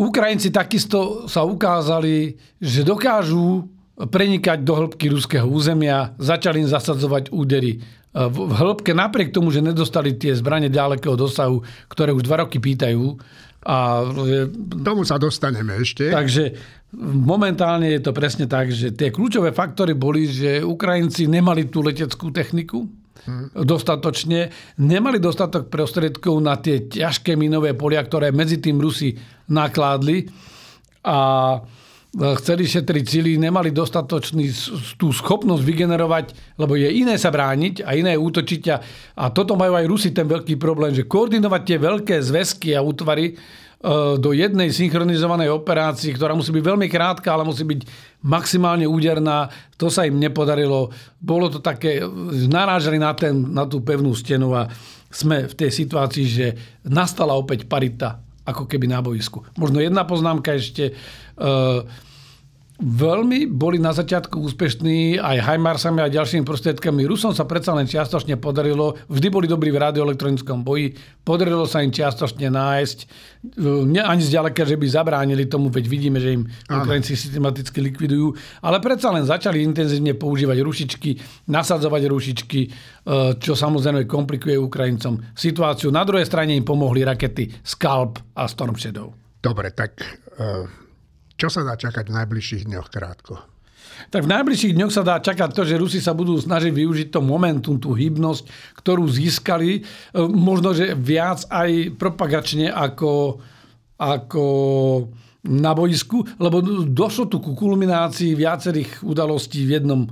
Ukrajinci 0.00 0.48
takisto 0.48 1.28
sa 1.28 1.44
ukázali, 1.44 2.40
že 2.56 2.80
dokážu 2.80 3.68
prenikať 4.00 4.64
do 4.64 4.72
hĺbky 4.72 5.12
ruského 5.12 5.44
územia, 5.44 6.16
začali 6.16 6.64
im 6.64 6.68
zasadzovať 6.72 7.28
údery 7.28 7.84
v 8.10 8.52
hĺbke, 8.56 8.90
napriek 8.90 9.30
tomu, 9.30 9.54
že 9.54 9.62
nedostali 9.62 10.16
tie 10.18 10.34
zbranie 10.34 10.72
ďalekého 10.72 11.14
dosahu, 11.14 11.62
ktoré 11.86 12.10
už 12.10 12.26
dva 12.26 12.42
roky 12.42 12.58
pýtajú. 12.58 13.20
A, 13.60 14.08
Tomu 14.82 15.04
sa 15.04 15.20
dostaneme 15.20 15.78
ešte. 15.78 16.10
Takže 16.10 16.56
momentálne 16.98 17.92
je 17.92 18.00
to 18.02 18.10
presne 18.16 18.50
tak, 18.50 18.72
že 18.72 18.96
tie 18.96 19.14
kľúčové 19.14 19.54
faktory 19.54 19.94
boli, 19.94 20.26
že 20.26 20.64
Ukrajinci 20.64 21.28
nemali 21.30 21.70
tú 21.70 21.84
leteckú 21.84 22.34
techniku. 22.34 22.88
Dostatočne, 23.52 24.48
nemali 24.80 25.20
dostatok 25.20 25.68
prostriedkov 25.68 26.40
na 26.40 26.56
tie 26.56 26.88
ťažké 26.88 27.36
minové 27.36 27.76
polia, 27.76 28.00
ktoré 28.00 28.32
medzi 28.32 28.60
tým 28.60 28.80
Rusi 28.80 29.12
nakládli 29.50 30.28
a 31.04 31.18
chceli 32.10 32.66
šetriť 32.66 33.04
sily, 33.06 33.32
nemali 33.38 33.70
dostatočný 33.70 34.50
tú 34.98 35.14
schopnosť 35.14 35.62
vygenerovať, 35.62 36.58
lebo 36.58 36.74
je 36.74 36.90
iné 36.90 37.14
sa 37.14 37.30
brániť 37.30 37.86
a 37.86 37.94
iné 37.94 38.18
útočiť. 38.18 38.62
A, 38.74 38.76
a 39.14 39.24
toto 39.30 39.54
majú 39.54 39.78
aj 39.78 39.86
Rusi 39.86 40.10
ten 40.10 40.26
veľký 40.26 40.58
problém, 40.58 40.90
že 40.90 41.06
koordinovať 41.06 41.62
tie 41.62 41.78
veľké 41.78 42.16
zväzky 42.18 42.74
a 42.74 42.82
útvary 42.82 43.30
e, 43.30 43.34
do 44.20 44.36
jednej 44.36 44.68
synchronizovanej 44.68 45.48
operácii, 45.56 46.12
ktorá 46.12 46.36
musí 46.36 46.52
byť 46.52 46.64
veľmi 46.68 46.84
krátka, 46.92 47.32
ale 47.32 47.48
musí 47.48 47.64
byť 47.64 47.88
maximálne 48.20 48.84
úderná. 48.84 49.48
To 49.80 49.88
sa 49.88 50.04
im 50.04 50.20
nepodarilo. 50.20 50.92
Bolo 51.16 51.48
to 51.48 51.64
také, 51.64 52.04
narážali 52.44 53.00
na, 53.00 53.16
ten, 53.16 53.32
na 53.48 53.64
tú 53.64 53.80
pevnú 53.80 54.12
stenu 54.12 54.52
a 54.52 54.68
sme 55.08 55.48
v 55.48 55.54
tej 55.56 55.72
situácii, 55.72 56.26
že 56.28 56.46
nastala 56.84 57.32
opäť 57.32 57.64
parita 57.64 58.20
ako 58.44 58.68
keby 58.68 58.84
na 58.84 59.00
boisku. 59.00 59.48
Možno 59.56 59.80
jedna 59.80 60.04
poznámka 60.04 60.60
ešte. 60.60 60.92
Uh, 61.40 61.88
veľmi 62.80 63.44
boli 63.44 63.76
na 63.76 63.92
začiatku 63.92 64.40
úspešní 64.40 65.20
aj 65.20 65.36
Heimarsami 65.44 66.00
a 66.00 66.08
ďalšími 66.08 66.48
prostriedkami. 66.48 67.04
Rusom 67.04 67.36
sa 67.36 67.44
predsa 67.44 67.76
len 67.76 67.84
čiastočne 67.84 68.40
podarilo, 68.40 68.96
vždy 69.12 69.28
boli 69.28 69.46
dobrí 69.46 69.68
v 69.68 69.84
radioelektronickom 69.84 70.64
boji, 70.64 70.96
podarilo 71.20 71.68
sa 71.68 71.84
im 71.84 71.92
čiastočne 71.92 72.48
nájsť, 72.48 72.98
ne, 73.84 74.00
ani 74.00 74.22
zďaleka, 74.24 74.64
že 74.64 74.80
by 74.80 74.86
zabránili 74.88 75.44
tomu, 75.44 75.68
veď 75.68 75.84
vidíme, 75.86 76.18
že 76.18 76.40
im 76.40 76.48
Ukrajinci 76.72 77.14
systematicky 77.14 77.84
likvidujú, 77.84 78.32
ale 78.64 78.80
predsa 78.80 79.12
len 79.12 79.28
začali 79.28 79.60
intenzívne 79.60 80.16
používať 80.16 80.58
rušičky, 80.64 81.10
nasadzovať 81.52 82.02
rušičky, 82.08 82.60
e, 82.64 82.68
čo 83.36 83.52
samozrejme 83.52 84.08
komplikuje 84.08 84.56
Ukrajincom 84.56 85.20
situáciu. 85.36 85.92
Na 85.92 86.02
druhej 86.08 86.24
strane 86.24 86.56
im 86.56 86.64
pomohli 86.64 87.04
rakety 87.04 87.52
Scalp 87.60 88.18
a 88.34 88.48
Storm 88.48 88.74
Shadow. 88.74 89.12
Dobre, 89.40 89.72
tak 89.72 90.00
uh 90.40 90.89
čo 91.40 91.48
sa 91.48 91.64
dá 91.64 91.72
čakať 91.72 92.12
v 92.12 92.16
najbližších 92.20 92.68
dňoch 92.68 92.92
krátko? 92.92 93.40
Tak 94.12 94.28
v 94.28 94.32
najbližších 94.32 94.76
dňoch 94.76 94.92
sa 94.92 95.04
dá 95.04 95.16
čakať 95.20 95.56
to, 95.56 95.64
že 95.64 95.80
Rusi 95.80 96.00
sa 96.04 96.12
budú 96.12 96.36
snažiť 96.36 96.72
využiť 96.72 97.08
to 97.08 97.20
momentum, 97.24 97.80
tú 97.80 97.96
hybnosť, 97.96 98.44
ktorú 98.80 99.08
získali, 99.08 99.80
e, 99.80 99.80
možno, 100.28 100.76
že 100.76 100.92
viac 100.96 101.44
aj 101.48 101.96
propagačne 102.00 102.68
ako, 102.68 103.40
ako 103.96 104.44
na 105.40 105.72
boisku, 105.72 106.28
lebo 106.36 106.60
došlo 106.84 107.32
tu 107.32 107.40
ku 107.40 107.56
kulminácii 107.56 108.36
viacerých 108.36 109.00
udalostí 109.00 109.64
v 109.64 109.80
jednom, 109.80 110.04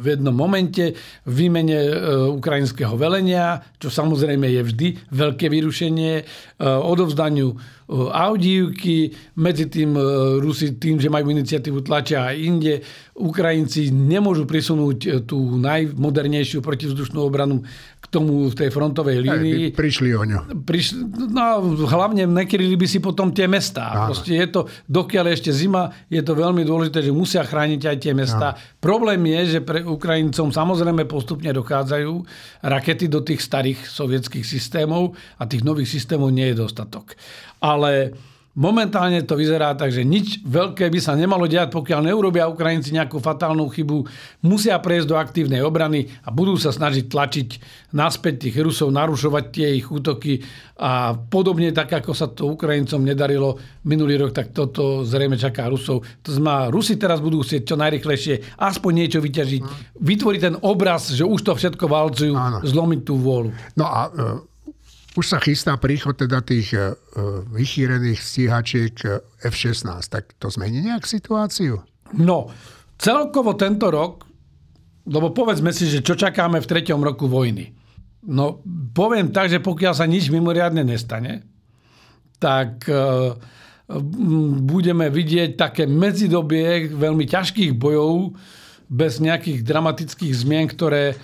v 0.00 0.04
jednom 0.16 0.32
momente, 0.32 0.96
v 1.28 1.32
výmene 1.32 1.76
eh, 1.76 1.92
ukrajinského 2.32 2.96
velenia, 2.96 3.60
čo 3.76 3.92
samozrejme 3.92 4.48
je 4.48 4.62
vždy 4.64 4.88
veľké 5.12 5.52
vyrušenie, 5.52 6.12
eh, 6.20 6.24
odovzdaniu 6.64 7.52
Audívky, 7.92 9.12
medzi 9.36 9.68
tým 9.68 9.92
Rusi 10.40 10.80
tým, 10.80 10.96
že 10.96 11.12
majú 11.12 11.28
iniciatívu 11.28 11.84
tlačia 11.84 12.24
aj 12.24 12.36
inde, 12.40 12.80
Ukrajinci 13.12 13.92
nemôžu 13.92 14.48
prisunúť 14.48 15.28
tú 15.28 15.60
najmodernejšiu 15.60 16.64
protivzdušnú 16.64 17.20
obranu 17.20 17.60
k 18.00 18.06
tomu 18.08 18.48
v 18.48 18.54
tej 18.56 18.72
frontovej 18.72 19.20
línii. 19.20 19.62
Aj, 19.68 19.76
prišli 19.76 20.10
o 20.16 20.24
ňu. 20.24 20.64
Prišli, 20.64 21.28
no, 21.36 21.76
hlavne 21.84 22.24
nekryli 22.24 22.80
by 22.80 22.86
si 22.88 23.04
potom 23.04 23.28
tie 23.36 23.44
mestá. 23.44 24.08
Proste 24.08 24.40
je 24.40 24.46
to, 24.48 24.60
dokiaľ 24.88 25.36
ešte 25.36 25.52
zima, 25.52 25.92
je 26.08 26.24
to 26.24 26.32
veľmi 26.32 26.64
dôležité, 26.64 27.04
že 27.04 27.12
musia 27.12 27.44
chrániť 27.44 27.82
aj 27.92 27.96
tie 28.00 28.16
mesta. 28.16 28.56
Áno. 28.56 28.80
Problém 28.80 29.20
je, 29.28 29.41
že 29.46 29.60
pre 29.62 29.82
Ukrajincom 29.82 30.50
samozrejme 30.50 31.06
postupne 31.06 31.50
dochádzajú 31.52 32.12
rakety 32.66 33.06
do 33.06 33.22
tých 33.22 33.42
starých 33.42 33.86
sovietských 33.86 34.46
systémov 34.46 35.14
a 35.38 35.46
tých 35.46 35.62
nových 35.66 35.90
systémov 35.90 36.30
nie 36.30 36.50
je 36.52 36.60
dostatok. 36.62 37.14
Ale 37.62 38.14
Momentálne 38.52 39.24
to 39.24 39.32
vyzerá 39.32 39.72
tak, 39.72 39.96
že 39.96 40.04
nič 40.04 40.44
veľké 40.44 40.92
by 40.92 41.00
sa 41.00 41.16
nemalo 41.16 41.48
diať, 41.48 41.72
pokiaľ 41.72 42.12
neurobia 42.12 42.52
Ukrajinci 42.52 42.92
nejakú 42.92 43.16
fatálnu 43.16 43.64
chybu. 43.72 44.04
Musia 44.44 44.76
prejsť 44.76 45.08
do 45.08 45.16
aktívnej 45.16 45.64
obrany 45.64 46.12
a 46.20 46.28
budú 46.28 46.60
sa 46.60 46.68
snažiť 46.68 47.08
tlačiť 47.08 47.48
naspäť 47.96 48.44
tých 48.44 48.60
Rusov, 48.60 48.92
narušovať 48.92 49.44
tie 49.48 49.68
ich 49.72 49.88
útoky 49.88 50.44
a 50.76 51.16
podobne 51.16 51.72
tak, 51.72 51.96
ako 51.96 52.12
sa 52.12 52.28
to 52.28 52.52
Ukrajincom 52.52 53.00
nedarilo 53.00 53.56
minulý 53.88 54.20
rok, 54.20 54.36
tak 54.36 54.52
toto 54.52 55.00
zrejme 55.00 55.40
čaká 55.40 55.72
Rusov. 55.72 56.04
To 56.20 56.30
znamená, 56.36 56.68
Rusi 56.68 57.00
teraz 57.00 57.24
budú 57.24 57.40
chcieť 57.40 57.64
čo 57.64 57.80
najrychlejšie 57.80 58.60
aspoň 58.60 58.92
niečo 58.92 59.24
vyťažiť, 59.24 59.62
vytvoriť 59.96 60.40
ten 60.44 60.56
obraz, 60.60 61.08
že 61.08 61.24
už 61.24 61.40
to 61.40 61.56
všetko 61.56 61.88
valcujú, 61.88 62.36
zlomiť 62.68 63.00
tú 63.00 63.16
vôľu. 63.16 63.56
No 63.80 63.88
a 63.88 64.12
e, 64.12 64.51
už 65.12 65.26
sa 65.28 65.38
chystá 65.40 65.76
príchod 65.76 66.16
teda 66.16 66.40
tých 66.40 66.72
e, 66.72 66.96
vychýrených 67.52 68.20
stíhačiek 68.20 68.94
e, 69.04 69.08
F-16. 69.44 70.08
Tak 70.08 70.40
to 70.40 70.48
zmení 70.48 70.80
nejak 70.80 71.04
situáciu? 71.04 71.84
No, 72.16 72.48
celkovo 72.96 73.52
tento 73.52 73.92
rok, 73.92 74.24
lebo 75.04 75.36
povedzme 75.36 75.72
si, 75.74 75.88
že 75.88 76.00
čo 76.00 76.16
čakáme 76.16 76.60
v 76.64 76.68
treťom 76.68 77.00
roku 77.04 77.28
vojny. 77.28 77.76
No, 78.24 78.62
poviem 78.94 79.34
tak, 79.34 79.52
že 79.52 79.60
pokiaľ 79.60 79.92
sa 79.92 80.06
nič 80.08 80.32
mimoriadne 80.32 80.80
nestane, 80.80 81.44
tak 82.40 82.88
e, 82.88 83.36
budeme 84.64 85.12
vidieť 85.12 85.60
také 85.60 85.84
medzidobie 85.84 86.88
veľmi 86.88 87.28
ťažkých 87.28 87.76
bojov 87.76 88.32
bez 88.88 89.20
nejakých 89.20 89.60
dramatických 89.60 90.32
zmien, 90.32 90.72
ktoré 90.72 91.16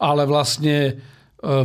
ale 0.00 0.24
vlastne 0.24 0.96
E, 0.96 1.13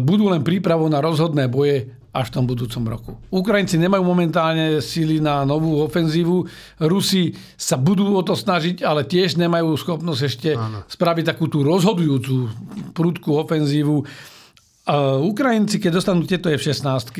budú 0.03 0.27
len 0.27 0.43
prípravou 0.43 0.91
na 0.91 0.99
rozhodné 0.99 1.47
boje 1.47 1.95
až 2.09 2.33
v 2.33 2.35
tom 2.41 2.45
budúcom 2.49 2.83
roku. 2.89 3.11
Ukrajinci 3.29 3.77
nemajú 3.77 4.01
momentálne 4.01 4.81
síly 4.81 5.21
na 5.21 5.45
novú 5.45 5.77
ofenzívu. 5.85 6.41
Rusi 6.81 7.37
sa 7.53 7.77
budú 7.77 8.17
o 8.17 8.25
to 8.25 8.33
snažiť, 8.33 8.81
ale 8.81 9.05
tiež 9.05 9.37
nemajú 9.37 9.77
schopnosť 9.77 10.21
ešte 10.25 10.49
Áno. 10.57 10.81
spraviť 10.89 11.25
takú 11.29 11.45
tú 11.45 11.61
rozhodujúcu 11.61 12.49
prudkú 12.97 13.37
ofenzívu. 13.37 14.09
Ukrajinci, 15.21 15.77
keď 15.77 16.01
dostanú 16.01 16.25
tieto 16.25 16.49
F-16, 16.49 17.13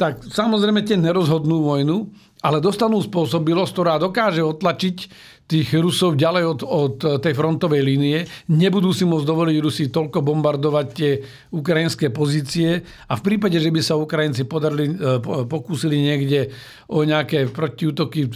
tak 0.00 0.24
samozrejme 0.24 0.80
tie 0.88 0.96
nerozhodnú 0.96 1.60
vojnu, 1.60 2.08
ale 2.44 2.60
dostanú 2.60 3.00
spôsobilosť, 3.00 3.72
ktorá 3.72 3.96
dokáže 3.96 4.44
otlačiť 4.44 4.96
tých 5.44 5.76
Rusov 5.76 6.16
ďalej 6.16 6.44
od, 6.44 6.60
od 6.64 6.96
tej 7.20 7.36
frontovej 7.36 7.84
línie. 7.84 8.24
Nebudú 8.48 8.96
si 8.96 9.04
môcť 9.04 9.28
dovoliť 9.28 9.56
Rusi 9.60 9.84
toľko 9.92 10.24
bombardovať 10.24 10.86
tie 10.92 11.20
ukrajinské 11.52 12.08
pozície 12.08 12.80
a 12.84 13.12
v 13.16 13.24
prípade, 13.24 13.60
že 13.60 13.68
by 13.68 13.80
sa 13.84 14.00
Ukrajinci 14.00 14.48
podarili, 14.48 14.96
e, 14.96 15.20
pokúsili 15.44 16.00
niekde 16.00 16.48
o 16.88 17.04
nejaké 17.04 17.52
protiútoky 17.52 18.28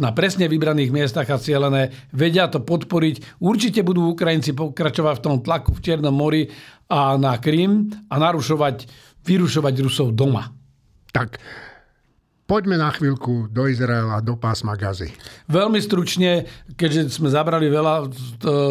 na 0.00 0.16
presne 0.16 0.48
vybraných 0.48 0.92
miestach 0.92 1.28
a 1.28 1.40
cieľené, 1.40 1.92
vedia 2.12 2.48
to 2.48 2.64
podporiť. 2.64 3.40
Určite 3.40 3.84
budú 3.84 4.08
Ukrajinci 4.08 4.56
pokračovať 4.56 5.20
v 5.20 5.24
tom 5.24 5.36
tlaku 5.44 5.76
v 5.76 5.82
Čiernom 5.84 6.12
mori 6.12 6.48
a 6.88 7.20
na 7.20 7.36
Krym 7.36 7.92
a 8.08 8.16
narušovať, 8.16 8.88
vyrušovať 9.28 9.74
Rusov 9.84 10.16
doma. 10.16 10.48
Tak, 11.12 11.36
Poďme 12.50 12.82
na 12.82 12.90
chvíľku 12.90 13.46
do 13.46 13.70
Izraela, 13.70 14.18
do 14.18 14.34
pásma 14.34 14.74
Gazy. 14.74 15.14
Veľmi 15.46 15.78
stručne, 15.78 16.50
keďže 16.74 17.14
sme 17.14 17.30
zabrali 17.30 17.70
veľa 17.70 18.10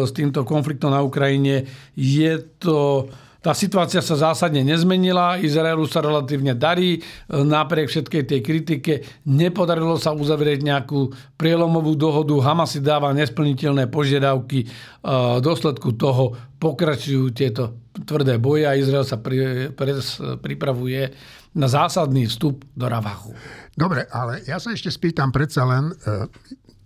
s 0.04 0.12
týmto 0.12 0.44
konfliktom 0.44 0.92
na 0.92 1.00
Ukrajine, 1.00 1.64
je 1.96 2.44
to... 2.60 3.08
Tá 3.40 3.56
situácia 3.56 4.04
sa 4.04 4.20
zásadne 4.20 4.60
nezmenila, 4.60 5.40
Izraelu 5.40 5.88
sa 5.88 6.04
relatívne 6.04 6.52
darí, 6.52 7.00
napriek 7.32 7.88
všetkej 7.88 8.28
tej 8.28 8.40
kritike 8.44 8.92
nepodarilo 9.24 9.96
sa 9.96 10.12
uzavrieť 10.12 10.60
nejakú 10.60 11.08
prielomovú 11.40 11.96
dohodu, 11.96 12.36
Hamas 12.44 12.76
si 12.76 12.84
dáva 12.84 13.16
nesplniteľné 13.16 13.88
požiadavky, 13.88 14.68
v 15.00 15.40
dôsledku 15.40 15.96
toho 15.96 16.36
pokračujú 16.60 17.32
tieto 17.32 17.80
tvrdé 18.04 18.36
boje 18.36 18.68
a 18.68 18.76
Izrael 18.76 19.08
sa 19.08 19.16
pri, 19.16 19.72
pri, 19.72 20.04
pripravuje 20.44 21.08
na 21.56 21.64
zásadný 21.64 22.28
vstup 22.28 22.60
do 22.76 22.86
Ravachu. 22.92 23.32
Dobre, 23.78 24.06
ale 24.10 24.42
ja 24.44 24.58
sa 24.58 24.74
ešte 24.74 24.90
spýtam 24.90 25.30
predsa 25.30 25.62
len, 25.64 25.90
e, 25.90 26.26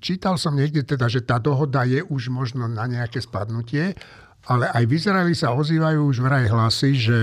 čítal 0.05 0.37
som 0.37 0.53
niekde 0.53 0.85
teda, 0.85 1.09
že 1.09 1.25
tá 1.25 1.41
dohoda 1.41 1.83
je 1.89 2.05
už 2.05 2.29
možno 2.29 2.69
na 2.69 2.85
nejaké 2.85 3.25
spadnutie, 3.25 3.97
ale 4.45 4.69
aj 4.69 4.85
v 4.85 4.93
Izraeli 4.93 5.35
sa 5.35 5.57
ozývajú 5.57 6.05
už 6.05 6.21
vraj 6.21 6.45
hlasy, 6.47 6.93
že 6.93 7.19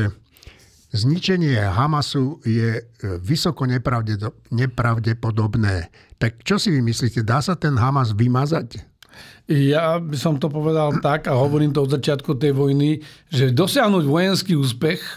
Zničenie 0.91 1.55
Hamasu 1.55 2.43
je 2.43 2.83
e, 2.83 2.83
vysoko 3.23 3.63
nepravdepodobné. 4.51 5.87
Tak 6.19 6.43
čo 6.43 6.59
si 6.59 6.67
vy 6.67 6.83
myslíte, 6.83 7.23
dá 7.23 7.39
sa 7.39 7.55
ten 7.55 7.79
Hamas 7.79 8.11
vymazať? 8.11 8.83
Ja 9.47 10.03
by 10.03 10.17
som 10.19 10.35
to 10.35 10.51
povedal 10.51 10.99
tak, 10.99 11.31
a 11.31 11.39
hovorím 11.39 11.71
to 11.71 11.87
od 11.87 11.95
začiatku 11.95 12.35
tej 12.35 12.51
vojny, 12.51 12.99
že 13.31 13.55
dosiahnuť 13.55 14.03
vojenský 14.03 14.59
úspech 14.59 14.99
e, 14.99 15.15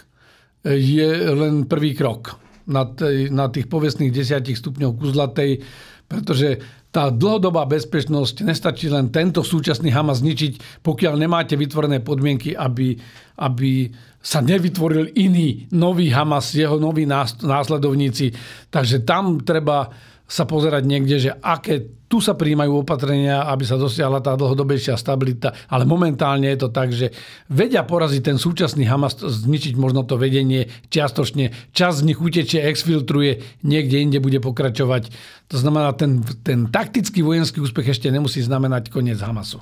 je 0.79 1.11
len 1.35 1.67
prvý 1.67 1.99
krok 1.99 2.39
na, 2.67 2.89
tej, 2.89 3.29
na 3.31 3.49
tých 3.49 3.69
povestných 3.69 4.13
desiatich 4.15 4.59
stupňov 4.61 4.97
kuzlatej, 4.97 5.61
pretože 6.05 6.61
tá 6.95 7.11
dlhodobá 7.11 7.67
bezpečnosť 7.67 8.47
nestačí 8.47 8.87
len 8.87 9.11
tento 9.11 9.43
súčasný 9.43 9.91
Hamas 9.91 10.23
zničiť, 10.23 10.85
pokiaľ 10.87 11.19
nemáte 11.19 11.59
vytvorené 11.59 11.99
podmienky, 11.99 12.55
aby, 12.55 12.95
aby 13.43 13.91
sa 14.23 14.39
nevytvoril 14.39 15.11
iný 15.19 15.67
nový 15.75 16.15
Hamas, 16.15 16.55
jeho 16.55 16.79
noví 16.79 17.03
následovníci. 17.43 18.31
Takže 18.71 19.03
tam 19.03 19.43
treba 19.43 19.91
sa 20.25 20.49
pozerať 20.49 20.89
niekde, 20.89 21.17
že 21.21 21.31
aké 21.37 21.85
tu 22.09 22.23
sa 22.23 22.33
príjmajú 22.33 22.87
opatrenia, 22.87 23.45
aby 23.51 23.67
sa 23.67 23.77
dosiahla 23.77 24.25
tá 24.25 24.39
dlhodobejšia 24.39 24.97
stabilita, 24.97 25.53
ale 25.69 25.85
momentálne 25.85 26.49
je 26.49 26.59
to 26.65 26.69
tak, 26.73 26.95
že 26.95 27.13
vedia 27.51 27.85
poraziť 27.85 28.23
ten 28.23 28.39
súčasný 28.41 28.89
Hamas, 28.89 29.21
zničiť 29.21 29.75
možno 29.77 30.07
to 30.07 30.17
vedenie 30.17 30.71
čiastočne, 30.89 31.75
čas 31.77 32.01
z 32.01 32.07
nich 32.09 32.23
utečie, 32.23 32.65
exfiltruje, 32.65 33.43
niekde 33.67 34.01
inde 34.01 34.19
bude 34.23 34.41
pokračovať. 34.41 35.13
To 35.53 35.57
znamená, 35.61 35.93
ten, 35.93 36.25
ten 36.41 36.73
taktický 36.73 37.21
vojenský 37.21 37.61
úspech 37.61 37.93
ešte 37.93 38.09
nemusí 38.09 38.41
znamenať 38.41 38.89
koniec 38.89 39.21
Hamasu. 39.21 39.61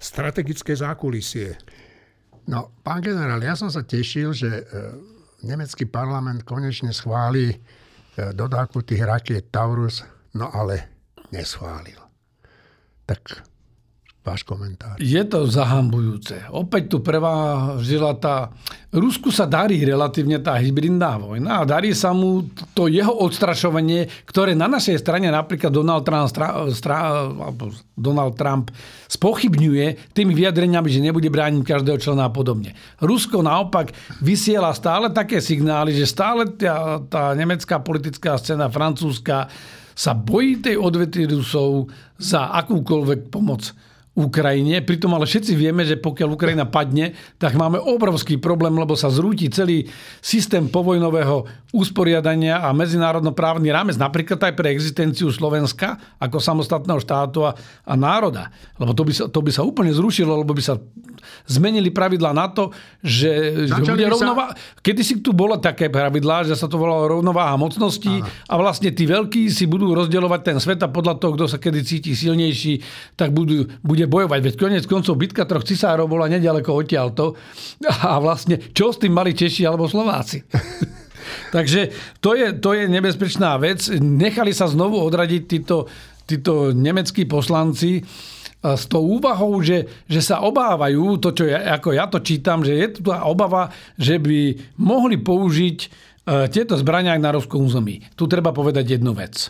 Strategické 0.00 0.72
zákulisie. 0.72 1.60
No, 2.48 2.72
pán 2.80 3.04
generál, 3.04 3.42
ja 3.44 3.52
som 3.52 3.68
sa 3.68 3.84
tešil, 3.84 4.32
že 4.32 4.48
e, 4.48 4.62
nemecký 5.44 5.84
parlament 5.84 6.46
konečne 6.48 6.88
schváli 6.88 7.52
dodávku 8.32 8.82
tých 8.82 9.02
rakiet 9.02 9.44
Taurus, 9.50 10.04
no 10.34 10.54
ale 10.54 10.88
neschválil. 11.32 11.98
Tak 13.06 13.20
váš 14.20 14.44
komentár. 14.44 15.00
Je 15.00 15.20
to 15.24 15.48
zahambujúce. 15.48 16.44
Opäť 16.52 16.92
tu 16.92 16.96
prevážila 17.00 18.12
tá... 18.20 18.52
Rusku 18.92 19.32
sa 19.32 19.48
darí 19.48 19.80
relatívne 19.80 20.36
tá 20.42 20.60
hybridná 20.60 21.16
vojna 21.16 21.62
a 21.62 21.68
darí 21.68 21.96
sa 21.96 22.12
mu 22.12 22.44
to 22.76 22.90
jeho 22.90 23.16
odstrašovanie, 23.16 24.12
ktoré 24.28 24.52
na 24.52 24.68
našej 24.68 25.00
strane 25.00 25.32
napríklad 25.32 25.72
Donald 25.72 26.04
Trump, 26.04 26.28
stra, 26.28 26.68
stra, 26.68 26.96
Donald 27.96 28.36
Trump 28.36 28.68
spochybňuje 29.08 30.12
tými 30.12 30.36
vyjadreniami, 30.36 30.88
že 30.92 31.00
nebude 31.00 31.32
brániť 31.32 31.64
každého 31.64 31.96
člena 31.96 32.28
a 32.28 32.34
podobne. 32.34 32.76
Rusko 33.00 33.40
naopak 33.40 33.96
vysiela 34.20 34.76
stále 34.76 35.08
také 35.08 35.40
signály, 35.40 35.96
že 35.96 36.04
stále 36.04 36.44
tá, 36.60 37.00
tá 37.08 37.32
nemecká 37.32 37.80
politická 37.80 38.36
scéna, 38.36 38.68
francúzska, 38.68 39.48
sa 39.96 40.12
bojí 40.16 40.64
tej 40.64 40.80
odvety 40.80 41.28
Rusov 41.28 41.92
za 42.16 42.52
akúkoľvek 42.56 43.28
pomoc 43.28 43.70
Ukrajine. 44.10 44.82
Pritom 44.82 45.14
ale 45.14 45.22
všetci 45.22 45.54
vieme, 45.54 45.86
že 45.86 45.94
pokiaľ 45.94 46.34
Ukrajina 46.34 46.66
padne, 46.66 47.14
tak 47.38 47.54
máme 47.54 47.78
obrovský 47.78 48.42
problém, 48.42 48.74
lebo 48.74 48.98
sa 48.98 49.06
zrúti 49.06 49.46
celý 49.46 49.86
systém 50.18 50.66
povojnového 50.66 51.46
usporiadania 51.70 52.58
a 52.66 52.74
medzinárodnoprávny 52.74 53.70
rámec, 53.70 53.94
napríklad 53.94 54.42
aj 54.42 54.54
pre 54.58 54.74
existenciu 54.74 55.30
Slovenska 55.30 56.18
ako 56.18 56.42
samostatného 56.42 56.98
štátu 56.98 57.46
a, 57.46 57.54
a 57.86 57.94
národa. 57.94 58.50
Lebo 58.82 58.90
to 58.98 59.06
by, 59.06 59.12
sa, 59.14 59.24
to 59.30 59.40
by 59.46 59.50
sa 59.54 59.62
úplne 59.62 59.94
zrušilo, 59.94 60.42
lebo 60.42 60.58
by 60.58 60.62
sa 60.62 60.74
zmenili 61.46 61.92
pravidla 61.92 62.34
na 62.34 62.50
to, 62.50 62.74
že, 63.04 63.66
že 63.70 63.80
bude 63.84 64.06
rovnováha. 64.10 64.56
Sa... 64.56 64.80
Kedy 64.82 65.02
si 65.04 65.14
tu 65.22 65.30
bolo 65.30 65.60
také 65.60 65.86
pravidlá, 65.92 66.48
že 66.48 66.56
sa 66.58 66.66
to 66.66 66.80
volalo 66.80 67.20
rovnováha 67.20 67.54
mocností 67.60 68.24
a 68.48 68.54
vlastne 68.56 68.90
tí 68.90 69.06
veľkí 69.06 69.46
si 69.52 69.68
budú 69.70 69.92
rozdeľovať 69.94 70.40
ten 70.42 70.56
svet 70.58 70.80
a 70.82 70.88
podľa 70.88 71.20
toho, 71.20 71.36
kto 71.36 71.44
sa 71.46 71.58
kedy 71.60 71.80
cíti 71.84 72.12
silnejší, 72.16 72.80
tak 73.14 73.30
budú, 73.36 73.68
bude 73.84 73.99
bojovať. 74.06 74.40
Veď 74.40 74.54
konec 74.56 74.84
koncov 74.86 75.18
bitka 75.18 75.44
troch 75.44 75.66
cisárov 75.66 76.06
bola 76.06 76.30
nedaleko 76.30 76.76
odtiaľto 76.76 77.36
a 77.84 78.20
vlastne 78.22 78.60
čo 78.72 78.94
s 78.94 79.00
tým 79.00 79.12
mali 79.12 79.34
Češi 79.34 79.66
alebo 79.66 79.90
Slováci? 79.90 80.44
Takže 81.54 81.90
to 82.22 82.38
je, 82.38 82.56
to 82.56 82.76
je 82.76 82.88
nebezpečná 82.88 83.58
vec. 83.60 83.84
Nechali 83.98 84.54
sa 84.54 84.70
znovu 84.70 85.02
odradiť 85.02 85.42
títo, 85.46 85.90
títo 86.24 86.70
nemeckí 86.70 87.26
poslanci 87.26 88.02
s 88.60 88.84
tou 88.92 89.16
úvahou, 89.16 89.64
že, 89.64 89.88
že 90.04 90.20
sa 90.20 90.44
obávajú, 90.44 91.16
to 91.16 91.32
čo 91.32 91.48
ja, 91.48 91.80
ako 91.80 91.96
ja 91.96 92.04
to 92.12 92.20
čítam, 92.20 92.60
že 92.60 92.76
je 92.76 92.86
tu 92.92 93.00
tá 93.08 93.24
obava, 93.24 93.72
že 93.96 94.20
by 94.20 94.60
mohli 94.76 95.16
použiť 95.16 95.78
e, 95.80 95.88
tieto 96.52 96.76
zbrania 96.76 97.16
na 97.16 97.32
ruskom 97.32 97.64
území. 97.64 98.04
Tu 98.20 98.28
treba 98.28 98.52
povedať 98.52 99.00
jednu 99.00 99.16
vec. 99.16 99.48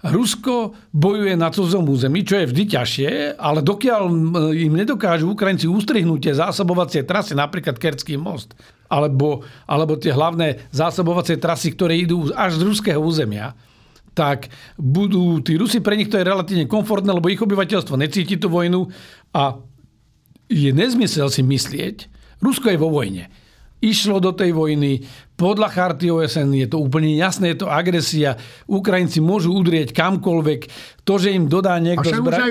Rusko 0.00 0.72
bojuje 0.96 1.36
na 1.36 1.52
cudzom 1.52 1.84
území, 1.84 2.24
čo 2.24 2.40
je 2.40 2.48
vždy 2.48 2.64
ťažšie, 2.72 3.10
ale 3.36 3.60
dokiaľ 3.60 4.08
im 4.56 4.72
nedokážu 4.72 5.28
Ukrajinci 5.28 5.68
ustrihnúť 5.68 6.20
tie 6.24 6.34
zásobovacie 6.40 7.04
trasy, 7.04 7.36
napríklad 7.36 7.76
Kerský 7.76 8.16
most, 8.16 8.56
alebo, 8.88 9.44
alebo 9.68 10.00
tie 10.00 10.16
hlavné 10.16 10.72
zásobovacie 10.72 11.36
trasy, 11.36 11.76
ktoré 11.76 12.00
idú 12.00 12.32
až 12.32 12.56
z 12.56 12.64
ruského 12.64 12.96
územia, 12.96 13.52
tak 14.16 14.48
budú 14.80 15.44
tí 15.44 15.60
Rusi, 15.60 15.84
pre 15.84 16.00
nich 16.00 16.08
to 16.08 16.16
je 16.16 16.24
relatívne 16.24 16.64
komfortné, 16.64 17.12
lebo 17.12 17.28
ich 17.28 17.40
obyvateľstvo 17.40 18.00
necíti 18.00 18.40
tú 18.40 18.48
vojnu 18.48 18.88
a 19.36 19.60
je 20.48 20.72
nezmysel 20.72 21.28
si 21.28 21.44
myslieť, 21.44 22.08
Rusko 22.40 22.72
je 22.72 22.80
vo 22.80 22.88
vojne 22.88 23.28
išlo 23.80 24.20
do 24.20 24.30
tej 24.36 24.52
vojny. 24.52 25.04
Podľa 25.40 25.72
charty 25.72 26.12
OSN 26.12 26.52
je 26.52 26.68
to 26.68 26.76
úplne 26.76 27.16
jasné, 27.16 27.56
je 27.56 27.64
to 27.64 27.68
agresia. 27.72 28.36
Ukrajinci 28.68 29.24
môžu 29.24 29.56
udrieť 29.56 29.96
kamkoľvek. 29.96 30.60
To, 31.08 31.16
že 31.16 31.32
im 31.32 31.48
dodá 31.48 31.80
niekto 31.80 32.12
zbranie... 32.12 32.44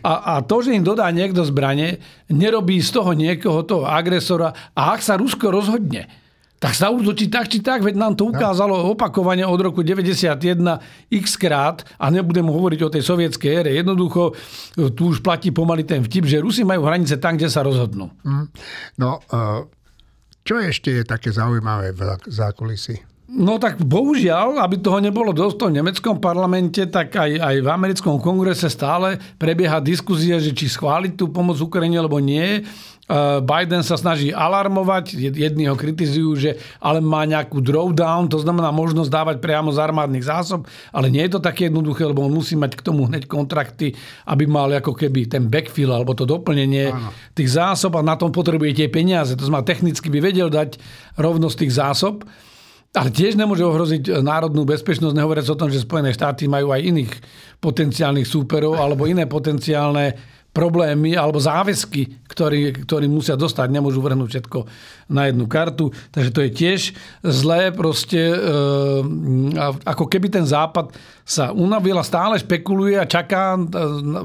A, 0.00 0.40
a 0.40 0.40
to, 0.40 0.64
že 0.64 0.72
im 0.72 0.80
dodá 0.80 1.04
niekto 1.12 1.44
zbranie, 1.44 2.00
nerobí 2.32 2.80
z 2.80 2.90
toho 2.96 3.12
niekoho 3.12 3.60
toho 3.68 3.84
agresora. 3.84 4.56
A 4.72 4.96
ak 4.96 5.04
sa 5.04 5.20
Rusko 5.20 5.52
rozhodne, 5.52 6.08
tak 6.56 6.72
sa 6.72 6.88
útočí 6.88 7.28
tak 7.28 7.52
či 7.52 7.60
tak, 7.60 7.84
veď 7.84 8.00
nám 8.00 8.16
to 8.16 8.24
ukázalo 8.24 8.88
opakovane 8.96 9.44
od 9.44 9.60
roku 9.60 9.84
91 9.84 10.40
x 11.12 11.36
krát 11.36 11.84
a 12.00 12.08
nebudem 12.08 12.48
hovoriť 12.48 12.80
o 12.80 12.88
tej 12.88 13.04
sovietskej 13.04 13.50
ére. 13.52 13.70
Jednoducho 13.76 14.32
tu 14.96 15.12
už 15.12 15.20
platí 15.20 15.52
pomaly 15.52 15.84
ten 15.84 16.00
vtip, 16.00 16.24
že 16.24 16.40
Rusi 16.40 16.64
majú 16.64 16.88
hranice 16.88 17.20
tam, 17.20 17.36
kde 17.36 17.52
sa 17.52 17.60
rozhodnú. 17.60 18.08
Mm. 18.24 18.48
No, 18.96 19.20
uh 19.28 19.68
čo 20.44 20.60
ešte 20.60 20.92
je 20.92 21.02
také 21.08 21.32
zaujímavé 21.32 21.96
v 21.96 22.20
zákulisí? 22.28 23.00
No 23.34 23.56
tak 23.56 23.80
bohužiaľ, 23.80 24.60
aby 24.60 24.78
toho 24.78 25.00
nebolo 25.00 25.32
dosť 25.32 25.66
v 25.66 25.80
nemeckom 25.80 26.20
parlamente, 26.20 26.84
tak 26.86 27.16
aj, 27.16 27.40
aj 27.40 27.56
v 27.64 27.68
americkom 27.72 28.20
kongrese 28.20 28.68
stále 28.68 29.16
prebieha 29.40 29.80
diskuzia, 29.80 30.36
že 30.36 30.52
či 30.52 30.68
schváliť 30.68 31.16
tú 31.16 31.32
pomoc 31.32 31.56
Ukrajine, 31.56 31.98
alebo 31.98 32.20
nie. 32.20 32.62
Biden 33.44 33.84
sa 33.84 34.00
snaží 34.00 34.32
alarmovať, 34.32 35.36
jedni 35.36 35.68
ho 35.68 35.76
kritizujú, 35.76 36.40
že 36.40 36.50
ale 36.80 37.04
má 37.04 37.28
nejakú 37.28 37.60
drawdown, 37.60 38.32
to 38.32 38.40
znamená 38.40 38.72
možnosť 38.72 39.12
dávať 39.12 39.36
priamo 39.44 39.68
z 39.68 39.78
armádnych 39.84 40.24
zásob, 40.24 40.64
ale 40.88 41.12
nie 41.12 41.20
je 41.28 41.36
to 41.36 41.40
také 41.44 41.68
jednoduché, 41.68 42.08
lebo 42.08 42.24
on 42.24 42.32
musí 42.32 42.56
mať 42.56 42.80
k 42.80 42.84
tomu 42.84 43.04
hneď 43.04 43.28
kontrakty, 43.28 43.92
aby 44.24 44.48
mal 44.48 44.72
ako 44.72 44.96
keby 44.96 45.28
ten 45.28 45.52
backfill 45.52 45.92
alebo 45.92 46.16
to 46.16 46.24
doplnenie 46.24 46.96
Áno. 46.96 47.12
tých 47.36 47.52
zásob 47.52 47.92
a 48.00 48.00
na 48.00 48.16
tom 48.16 48.32
potrebuje 48.32 48.72
tie 48.72 48.88
peniaze. 48.88 49.36
To 49.36 49.44
znamená, 49.44 49.68
technicky 49.68 50.08
by 50.08 50.24
vedel 50.24 50.48
dať 50.48 50.80
rovnosť 51.20 51.56
tých 51.60 51.76
zásob, 51.76 52.24
ale 52.94 53.10
tiež 53.10 53.36
nemôže 53.36 53.66
ohroziť 53.66 54.22
národnú 54.24 54.64
bezpečnosť, 54.64 55.12
nehovoriac 55.12 55.50
o 55.50 55.58
tom, 55.58 55.68
že 55.68 55.82
Spojené 55.84 56.14
štáty 56.14 56.48
majú 56.48 56.72
aj 56.72 56.80
iných 56.88 57.12
potenciálnych 57.60 58.24
súperov 58.24 58.80
alebo 58.80 59.04
iné 59.04 59.28
potenciálne 59.28 60.14
problémy 60.54 61.18
alebo 61.18 61.42
záväzky, 61.42 62.30
ktorí, 62.30 62.86
ktorí 62.86 63.10
musia 63.10 63.34
dostať, 63.34 63.74
nemôžu 63.74 63.98
vrhnúť 63.98 64.28
všetko 64.30 64.58
na 65.10 65.26
jednu 65.26 65.50
kartu. 65.50 65.90
Takže 66.14 66.30
to 66.30 66.40
je 66.46 66.50
tiež 66.54 66.80
zlé 67.26 67.74
proste, 67.74 68.22
e, 68.22 68.38
ako 69.82 70.06
keby 70.06 70.30
ten 70.30 70.46
západ 70.46 70.94
sa 71.26 71.50
unavil 71.50 71.98
a 71.98 72.06
stále 72.06 72.38
špekuluje 72.38 72.94
a 72.94 73.10
čaká 73.10 73.58
e, 73.58 73.60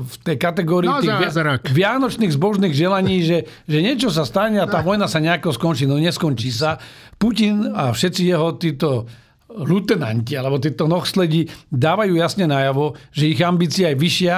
v 0.06 0.16
tej 0.22 0.38
kategórii 0.38 0.94
tých 1.02 1.74
vianočných 1.74 2.38
zbožných 2.38 2.78
želaní, 2.78 3.26
že, 3.26 3.50
že 3.66 3.82
niečo 3.82 4.14
sa 4.14 4.22
stane 4.22 4.62
a 4.62 4.70
tá 4.70 4.86
vojna 4.86 5.10
sa 5.10 5.18
nejako 5.18 5.50
skončí. 5.58 5.90
No 5.90 5.98
neskončí 5.98 6.54
sa. 6.54 6.78
Putin 7.18 7.74
a 7.74 7.90
všetci 7.90 8.22
jeho 8.30 8.54
títo 8.62 9.10
lutenanti 9.50 10.38
alebo 10.38 10.62
títo 10.62 10.86
nohsledi 10.86 11.50
dávajú 11.74 12.14
jasne 12.22 12.46
najavo, 12.46 12.94
že 13.10 13.34
ich 13.34 13.42
ambícia 13.42 13.90
je 13.90 13.98
vyššia 13.98 14.38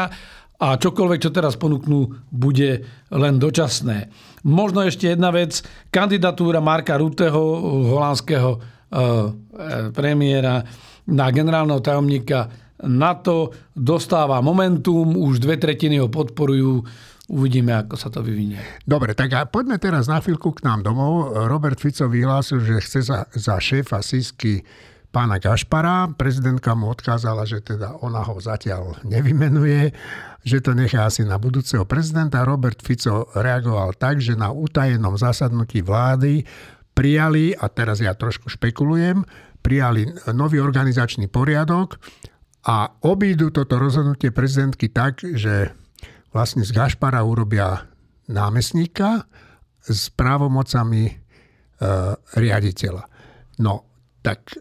a 0.61 0.77
čokoľvek, 0.77 1.19
čo 1.25 1.33
teraz 1.33 1.57
ponúknú, 1.57 2.29
bude 2.29 2.85
len 3.09 3.35
dočasné. 3.41 4.13
Možno 4.45 4.85
ešte 4.85 5.09
jedna 5.09 5.33
vec. 5.33 5.65
Kandidatúra 5.89 6.61
Marka 6.61 7.01
Ruteho, 7.01 7.41
holandského 7.89 8.49
eh, 8.55 8.61
premiéra 9.89 10.61
na 11.09 11.27
generálneho 11.33 11.81
tajomníka 11.81 12.45
NATO 12.85 13.53
dostáva 13.73 14.41
momentum, 14.41 15.17
už 15.17 15.41
dve 15.41 15.57
tretiny 15.57 16.01
ho 16.01 16.09
podporujú. 16.09 16.81
uvidíme, 17.31 17.71
ako 17.71 17.95
sa 17.95 18.11
to 18.11 18.19
vyvinie. 18.19 18.59
Dobre, 18.83 19.15
tak 19.15 19.31
a 19.37 19.47
poďme 19.47 19.79
teraz 19.79 20.11
na 20.11 20.19
chvíľku 20.19 20.51
k 20.51 20.67
nám 20.67 20.83
domov. 20.83 21.31
Robert 21.47 21.79
Fico 21.79 22.09
vyhlásil, 22.11 22.59
že 22.59 22.83
chce 22.83 22.99
za, 23.07 23.23
za 23.31 23.55
šéfa 23.55 24.03
Sisky 24.03 24.65
pána 25.11 25.37
Gašpara. 25.37 26.15
Prezidentka 26.15 26.71
mu 26.73 26.89
odkázala, 26.89 27.43
že 27.43 27.59
teda 27.59 27.99
ona 27.99 28.23
ho 28.23 28.39
zatiaľ 28.39 28.97
nevymenuje, 29.03 29.91
že 30.41 30.63
to 30.63 30.71
nechá 30.71 31.05
asi 31.05 31.27
na 31.27 31.35
budúceho 31.35 31.83
prezidenta. 31.83 32.47
Robert 32.47 32.79
Fico 32.79 33.29
reagoval 33.35 33.93
tak, 33.99 34.23
že 34.23 34.39
na 34.39 34.49
utajenom 34.49 35.19
zasadnutí 35.19 35.83
vlády 35.83 36.47
prijali, 36.95 37.55
a 37.55 37.67
teraz 37.71 37.99
ja 38.03 38.15
trošku 38.15 38.51
špekulujem, 38.51 39.23
prijali 39.61 40.09
nový 40.33 40.59
organizačný 40.59 41.29
poriadok 41.29 42.01
a 42.65 42.89
obídu 43.05 43.53
toto 43.53 43.77
rozhodnutie 43.77 44.33
prezidentky 44.33 44.89
tak, 44.89 45.21
že 45.21 45.71
vlastne 46.33 46.65
z 46.65 46.71
Gašpara 46.73 47.21
urobia 47.21 47.85
námestníka 48.31 49.27
s 49.81 50.09
právomocami 50.13 51.03
e, 51.09 51.13
riaditeľa. 52.37 53.03
No, 53.61 53.85
tak 54.21 54.55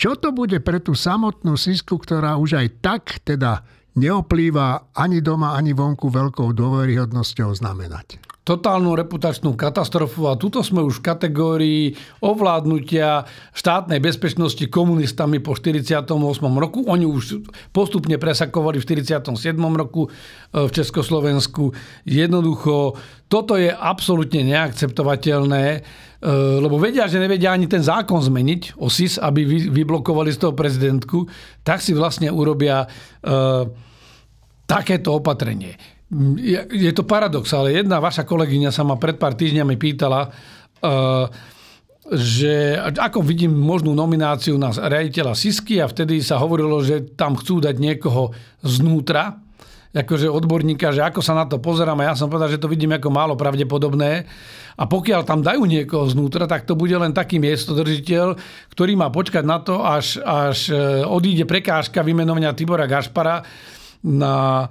čo 0.00 0.16
to 0.16 0.32
bude 0.32 0.56
pre 0.64 0.80
tú 0.80 0.96
samotnú 0.96 1.60
Sisku, 1.60 2.00
ktorá 2.00 2.40
už 2.40 2.56
aj 2.56 2.66
tak 2.80 3.02
teda 3.20 3.60
neoplýva 4.00 4.96
ani 4.96 5.20
doma, 5.20 5.52
ani 5.60 5.76
vonku 5.76 6.08
veľkou 6.08 6.56
dôveryhodnosťou 6.56 7.52
znamenať? 7.52 8.29
Totálnu 8.50 8.98
reputačnú 8.98 9.54
katastrofu 9.54 10.26
a 10.26 10.34
tuto 10.34 10.66
sme 10.66 10.82
už 10.82 10.98
v 10.98 11.06
kategórii 11.06 11.84
ovládnutia 12.18 13.22
štátnej 13.54 14.02
bezpečnosti 14.02 14.66
komunistami 14.66 15.38
po 15.38 15.54
48. 15.54 16.10
roku. 16.58 16.82
Oni 16.90 17.06
už 17.06 17.46
postupne 17.70 18.18
presakovali 18.18 18.82
v 18.82 19.06
47. 19.06 19.54
roku 19.54 20.10
e, 20.10 20.66
v 20.66 20.70
Československu. 20.74 21.70
Jednoducho, 22.02 22.98
toto 23.30 23.54
je 23.54 23.70
absolútne 23.70 24.42
neakceptovateľné, 24.42 25.64
e, 25.70 25.80
lebo 26.58 26.74
vedia, 26.82 27.06
že 27.06 27.22
nevedia 27.22 27.54
ani 27.54 27.70
ten 27.70 27.86
zákon 27.86 28.18
zmeniť 28.18 28.82
o 28.82 28.90
SIS, 28.90 29.22
aby 29.22 29.46
vyblokovali 29.70 30.34
z 30.34 30.38
toho 30.42 30.58
prezidentku, 30.58 31.30
tak 31.62 31.78
si 31.78 31.94
vlastne 31.94 32.32
urobia 32.34 32.82
uh, 32.82 33.68
takéto 34.66 35.22
opatrenie 35.22 35.99
je, 36.70 36.90
to 36.90 37.06
paradox, 37.06 37.54
ale 37.54 37.78
jedna 37.78 38.02
vaša 38.02 38.26
kolegyňa 38.26 38.74
sa 38.74 38.82
ma 38.82 38.98
pred 38.98 39.14
pár 39.14 39.38
týždňami 39.38 39.78
pýtala, 39.78 40.26
uh, 40.26 41.30
že 42.10 42.74
ako 42.80 43.22
vidím 43.22 43.54
možnú 43.54 43.94
nomináciu 43.94 44.58
na 44.58 44.74
riaditeľa 44.74 45.38
Sisky 45.38 45.78
a 45.78 45.86
vtedy 45.86 46.18
sa 46.18 46.42
hovorilo, 46.42 46.82
že 46.82 47.14
tam 47.14 47.38
chcú 47.38 47.62
dať 47.62 47.78
niekoho 47.78 48.34
znútra, 48.66 49.38
akože 49.94 50.26
odborníka, 50.26 50.94
že 50.94 51.02
ako 51.02 51.22
sa 51.22 51.34
na 51.34 51.46
to 51.46 51.62
pozerám 51.62 51.98
a 52.02 52.10
ja 52.10 52.14
som 52.18 52.30
povedal, 52.30 52.50
že 52.50 52.62
to 52.62 52.70
vidím 52.70 52.94
ako 52.94 53.10
málo 53.10 53.34
pravdepodobné. 53.34 54.26
A 54.80 54.86
pokiaľ 54.86 55.26
tam 55.26 55.42
dajú 55.42 55.66
niekoho 55.66 56.06
znútra, 56.06 56.46
tak 56.46 56.64
to 56.64 56.78
bude 56.78 56.94
len 56.94 57.10
taký 57.10 57.42
miestodržiteľ, 57.42 58.38
ktorý 58.70 58.92
má 58.94 59.10
počkať 59.10 59.44
na 59.44 59.58
to, 59.60 59.82
až, 59.82 60.22
až 60.22 60.72
e, 60.72 61.04
odíde 61.04 61.44
prekážka 61.44 62.06
vymenovania 62.06 62.54
Tibora 62.54 62.86
Gašpara 62.86 63.44
na 64.06 64.66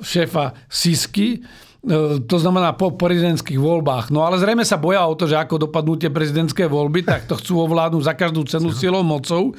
šéfa 0.00 0.54
Sisky, 0.66 1.38
e, 1.38 2.18
to 2.24 2.36
znamená 2.38 2.74
po 2.74 2.94
prezidentských 2.94 3.58
voľbách. 3.58 4.10
No 4.10 4.26
ale 4.26 4.42
zrejme 4.42 4.66
sa 4.66 4.80
boja 4.80 5.06
o 5.06 5.14
to, 5.14 5.30
že 5.30 5.38
ako 5.38 5.70
dopadnú 5.70 5.98
tie 5.98 6.10
prezidentské 6.10 6.66
voľby, 6.66 7.06
tak 7.06 7.30
to 7.30 7.38
chcú 7.38 7.62
ovládnuť 7.62 8.02
za 8.02 8.14
každú 8.14 8.42
cenu 8.46 8.74
silou 8.74 9.06
mocou. 9.06 9.54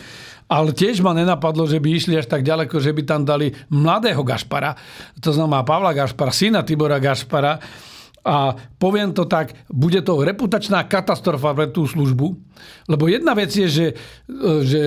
Ale 0.45 0.77
tiež 0.77 1.01
ma 1.01 1.09
nenapadlo, 1.17 1.65
že 1.65 1.81
by 1.81 1.89
išli 1.89 2.21
až 2.21 2.29
tak 2.29 2.45
ďaleko, 2.45 2.77
že 2.77 2.93
by 2.93 3.01
tam 3.01 3.25
dali 3.25 3.49
mladého 3.73 4.21
Gašpara, 4.21 4.77
to 5.17 5.33
znamená 5.33 5.65
Pavla 5.65 5.89
Gašpara, 5.89 6.29
syna 6.29 6.61
Tibora 6.61 7.01
Gašpara, 7.01 7.57
a 8.25 8.57
poviem 8.81 9.13
to 9.13 9.29
tak, 9.29 9.53
bude 9.69 10.01
to 10.01 10.17
reputačná 10.17 10.81
katastrofa 10.89 11.53
pre 11.53 11.69
tú 11.69 11.85
službu, 11.85 12.33
lebo 12.89 13.07
jedna 13.09 13.33
vec 13.33 13.51
je, 13.53 13.67
že, 13.67 13.87
že 14.63 14.81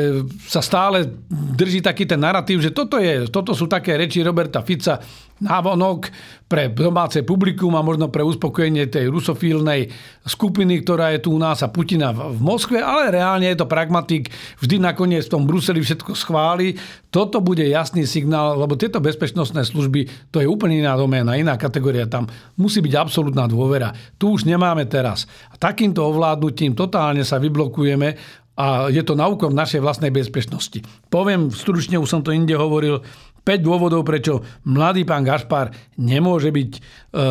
sa 0.46 0.64
stále 0.64 1.07
drží 1.31 1.85
taký 1.85 2.09
ten 2.09 2.20
narratív, 2.20 2.62
že 2.62 2.74
toto, 2.74 2.98
je, 2.98 3.28
toto 3.28 3.52
sú 3.52 3.70
také 3.70 3.96
reči 3.96 4.24
Roberta 4.24 4.62
Fica, 4.62 5.00
návonok 5.38 6.11
pre 6.48 6.72
domáce 6.72 7.22
publikum 7.22 7.76
a 7.78 7.85
možno 7.85 8.11
pre 8.11 8.24
uspokojenie 8.24 8.88
tej 8.90 9.12
rusofílnej 9.12 9.87
skupiny, 10.24 10.83
ktorá 10.83 11.14
je 11.14 11.28
tu 11.28 11.37
u 11.37 11.38
nás 11.38 11.62
a 11.62 11.70
Putina 11.70 12.11
v 12.11 12.40
Moskve, 12.40 12.81
ale 12.81 13.14
reálne 13.14 13.46
je 13.52 13.59
to 13.61 13.70
pragmatik, 13.70 14.33
vždy 14.59 14.81
nakoniec 14.83 15.28
v 15.28 15.33
tom 15.38 15.44
Bruseli 15.44 15.78
všetko 15.85 16.16
schváli. 16.16 16.74
Toto 17.12 17.38
bude 17.44 17.62
jasný 17.64 18.09
signál, 18.09 18.57
lebo 18.59 18.74
tieto 18.81 18.98
bezpečnostné 18.98 19.62
služby, 19.64 20.33
to 20.33 20.40
je 20.40 20.48
úplne 20.48 20.81
iná 20.81 20.96
doména, 20.96 21.38
iná 21.38 21.54
kategória, 21.54 22.09
tam 22.09 22.26
musí 22.57 22.83
byť 22.83 22.94
absolútna 22.96 23.44
dôvera. 23.46 23.92
Tu 24.16 24.28
už 24.28 24.48
nemáme 24.48 24.88
teraz. 24.88 25.28
A 25.52 25.61
takýmto 25.61 26.02
ovládnutím 26.02 26.74
totálne 26.74 27.22
sa 27.22 27.37
vyblokujeme 27.59 28.14
a 28.59 28.87
je 28.90 29.03
to 29.03 29.18
na 29.18 29.27
úkor 29.27 29.51
našej 29.51 29.83
vlastnej 29.83 30.14
bezpečnosti. 30.14 30.79
Poviem 31.11 31.51
stručne, 31.51 31.99
už 31.99 32.11
som 32.11 32.23
to 32.23 32.31
inde 32.31 32.55
hovoril, 32.55 33.03
5 33.47 33.64
dôvodov, 33.64 34.05
prečo 34.05 34.44
mladý 34.68 35.09
pán 35.09 35.25
Gašpar 35.25 35.73
nemôže 35.97 36.53
byť 36.53 36.71
e, 36.77 36.81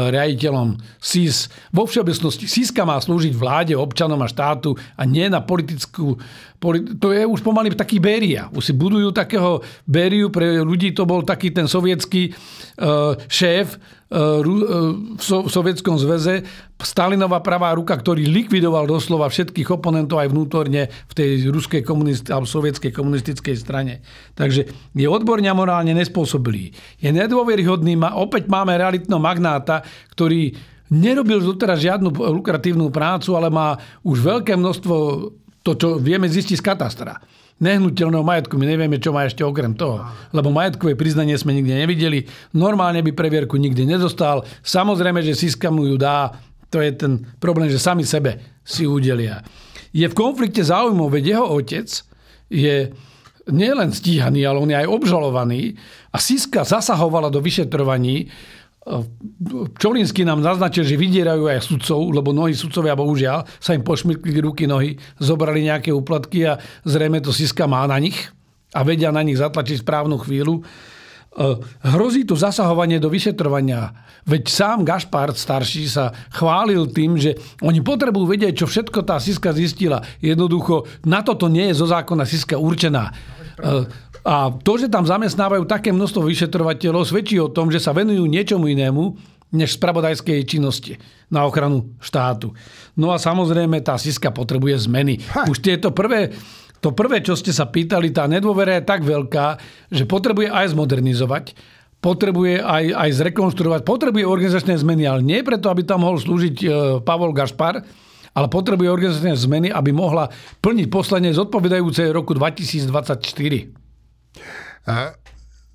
riaditeľom 0.10 0.74
SIS. 0.98 1.46
Vo 1.70 1.86
všeobecnosti 1.86 2.50
SISka 2.50 2.90
má 2.90 2.98
slúžiť 2.98 3.38
vláde, 3.38 3.78
občanom 3.78 4.18
a 4.26 4.28
štátu 4.28 4.74
a 4.98 5.06
nie 5.06 5.30
na 5.30 5.46
politickú... 5.46 6.18
To 6.58 7.14
je 7.14 7.22
už 7.22 7.46
pomaly 7.46 7.74
taký 7.78 8.02
Béria. 8.02 8.50
Už 8.50 8.70
si 8.70 8.74
budujú 8.74 9.14
takého 9.14 9.62
Bériu, 9.86 10.34
pre 10.34 10.62
ľudí 10.66 10.90
to 10.92 11.06
bol 11.06 11.22
taký 11.22 11.54
ten 11.54 11.70
sovietský 11.70 12.30
e, 12.30 12.32
šéf, 13.30 13.78
E, 14.08 14.24
v 14.40 15.24
Sovietskom 15.52 16.00
zväze 16.00 16.48
Stalinová 16.80 17.44
pravá 17.44 17.76
ruka, 17.76 17.92
ktorý 17.92 18.24
likvidoval 18.24 18.88
doslova 18.88 19.28
všetkých 19.28 19.68
oponentov 19.68 20.24
aj 20.24 20.32
vnútorne 20.32 20.88
v 20.88 21.14
tej 21.14 21.52
ruskej 21.52 21.84
komunist- 21.84 22.32
alebo 22.32 22.48
sovietskej 22.48 22.96
komunistickej 22.96 23.56
strane. 23.60 24.00
Takže 24.32 24.64
je 24.96 25.08
odborne 25.12 25.52
a 25.52 25.58
morálne 25.58 25.92
nespôsobilý. 25.92 26.72
Je 27.04 27.12
nedôveryhodný, 27.12 28.00
opäť 28.16 28.48
máme 28.48 28.80
realitného 28.80 29.20
magnáta, 29.20 29.84
ktorý 30.16 30.56
nerobil 30.88 31.44
doteraz 31.44 31.84
žiadnu 31.84 32.16
lukratívnu 32.16 32.88
prácu, 32.88 33.36
ale 33.36 33.52
má 33.52 33.76
už 34.08 34.24
veľké 34.24 34.56
množstvo 34.56 34.96
to, 35.68 35.76
čo 35.76 35.88
vieme 36.00 36.32
zistiť 36.32 36.56
z 36.56 36.64
katastra 36.64 37.20
nehnuteľného 37.58 38.22
majetku. 38.22 38.54
My 38.58 38.70
nevieme, 38.70 39.02
čo 39.02 39.10
má 39.10 39.26
ešte 39.26 39.42
okrem 39.42 39.74
toho. 39.74 40.06
Lebo 40.30 40.54
majetkové 40.54 40.94
priznanie 40.94 41.34
sme 41.38 41.58
nikde 41.58 41.74
nevideli. 41.74 42.30
Normálne 42.54 43.02
by 43.02 43.12
previerku 43.18 43.58
nikdy 43.58 43.86
nedostal. 43.90 44.46
Samozrejme, 44.62 45.26
že 45.26 45.34
Siska 45.34 45.74
mu 45.74 45.90
ju 45.90 45.98
dá. 45.98 46.38
To 46.70 46.78
je 46.84 46.94
ten 46.94 47.26
problém, 47.42 47.72
že 47.72 47.82
sami 47.82 48.06
sebe 48.06 48.62
si 48.62 48.86
udelia. 48.86 49.42
Je 49.96 50.06
v 50.06 50.18
konflikte 50.18 50.62
záujmov, 50.62 51.10
veď 51.10 51.38
jeho 51.38 51.46
otec 51.58 51.90
je 52.52 52.94
nielen 53.48 53.90
stíhaný, 53.96 54.44
ale 54.44 54.62
on 54.62 54.70
je 54.70 54.78
aj 54.78 54.92
obžalovaný. 54.92 55.80
A 56.14 56.22
Siska 56.22 56.68
zasahovala 56.68 57.34
do 57.34 57.42
vyšetrovaní 57.42 58.30
Čolinsky 59.76 60.24
nám 60.24 60.40
naznačil, 60.40 60.88
že 60.88 60.96
vydierajú 60.96 61.52
aj 61.52 61.68
sudcov, 61.68 62.08
lebo 62.08 62.32
mnohí 62.32 62.56
sudcovia, 62.56 62.96
bohužiaľ, 62.96 63.44
sa 63.60 63.76
im 63.76 63.84
pošmykli 63.84 64.40
ruky, 64.40 64.64
nohy, 64.64 64.96
zobrali 65.20 65.68
nejaké 65.68 65.92
úplatky 65.92 66.48
a 66.48 66.56
zrejme 66.88 67.20
to 67.20 67.36
Siska 67.36 67.68
má 67.68 67.84
na 67.84 68.00
nich 68.00 68.32
a 68.72 68.88
vedia 68.88 69.12
na 69.12 69.24
nich 69.24 69.36
zatlačiť 69.36 69.84
správnu 69.84 70.16
chvíľu. 70.24 70.60
E, 70.60 70.64
hrozí 71.84 72.24
tu 72.24 72.40
zasahovanie 72.40 73.04
do 73.04 73.12
vyšetrovania. 73.12 73.92
Veď 74.24 74.44
sám 74.48 74.80
Gašpard 74.88 75.36
starší 75.36 75.88
sa 75.92 76.12
chválil 76.32 76.88
tým, 76.92 77.20
že 77.20 77.36
oni 77.64 77.84
potrebujú 77.84 78.28
vedieť, 78.28 78.64
čo 78.64 78.72
všetko 78.72 79.04
tá 79.04 79.20
Siska 79.20 79.52
zistila. 79.52 80.00
Jednoducho, 80.24 80.88
na 81.08 81.24
toto 81.24 81.52
nie 81.52 81.72
je 81.72 81.80
zo 81.80 81.88
zákona 81.88 82.24
Siska 82.24 82.56
určená. 82.56 83.12
A 84.28 84.52
to, 84.52 84.76
že 84.76 84.92
tam 84.92 85.08
zamestnávajú 85.08 85.64
také 85.64 85.96
množstvo 85.96 86.28
vyšetrovateľov, 86.28 87.08
svedčí 87.08 87.40
o 87.40 87.48
tom, 87.48 87.72
že 87.72 87.80
sa 87.80 87.96
venujú 87.96 88.28
niečomu 88.28 88.68
inému, 88.68 89.16
než 89.56 89.80
spravodajskej 89.80 90.44
činnosti 90.44 91.00
na 91.32 91.48
ochranu 91.48 91.96
štátu. 92.04 92.52
No 93.00 93.16
a 93.16 93.18
samozrejme 93.24 93.80
tá 93.80 93.96
Siska 93.96 94.36
potrebuje 94.36 94.92
zmeny. 94.92 95.24
Ha. 95.32 95.48
Už 95.48 95.64
tieto 95.64 95.96
prvé, 95.96 96.36
to 96.84 96.92
prvé, 96.92 97.24
čo 97.24 97.40
ste 97.40 97.56
sa 97.56 97.72
pýtali, 97.72 98.12
tá 98.12 98.28
nedôvera 98.28 98.84
je 98.84 98.84
tak 98.84 99.08
veľká, 99.08 99.48
že 99.88 100.04
potrebuje 100.04 100.52
aj 100.52 100.76
zmodernizovať, 100.76 101.46
potrebuje 102.04 102.60
aj, 102.60 102.84
aj 102.92 103.10
zrekonštruovať, 103.24 103.82
potrebuje 103.88 104.28
organizačné 104.28 104.76
zmeny, 104.76 105.08
ale 105.08 105.24
nie 105.24 105.40
preto, 105.40 105.72
aby 105.72 105.88
tam 105.88 106.04
mohol 106.04 106.20
slúžiť 106.20 106.56
e, 106.62 106.68
Pavol 107.08 107.32
Gašpar, 107.32 107.80
ale 108.36 108.48
potrebuje 108.52 108.92
organizačné 108.92 109.34
zmeny, 109.40 109.68
aby 109.72 109.96
mohla 109.96 110.28
plniť 110.60 110.92
poslanie 110.92 111.32
zodpovedajúce 111.32 112.12
roku 112.12 112.36
2024. 112.36 113.77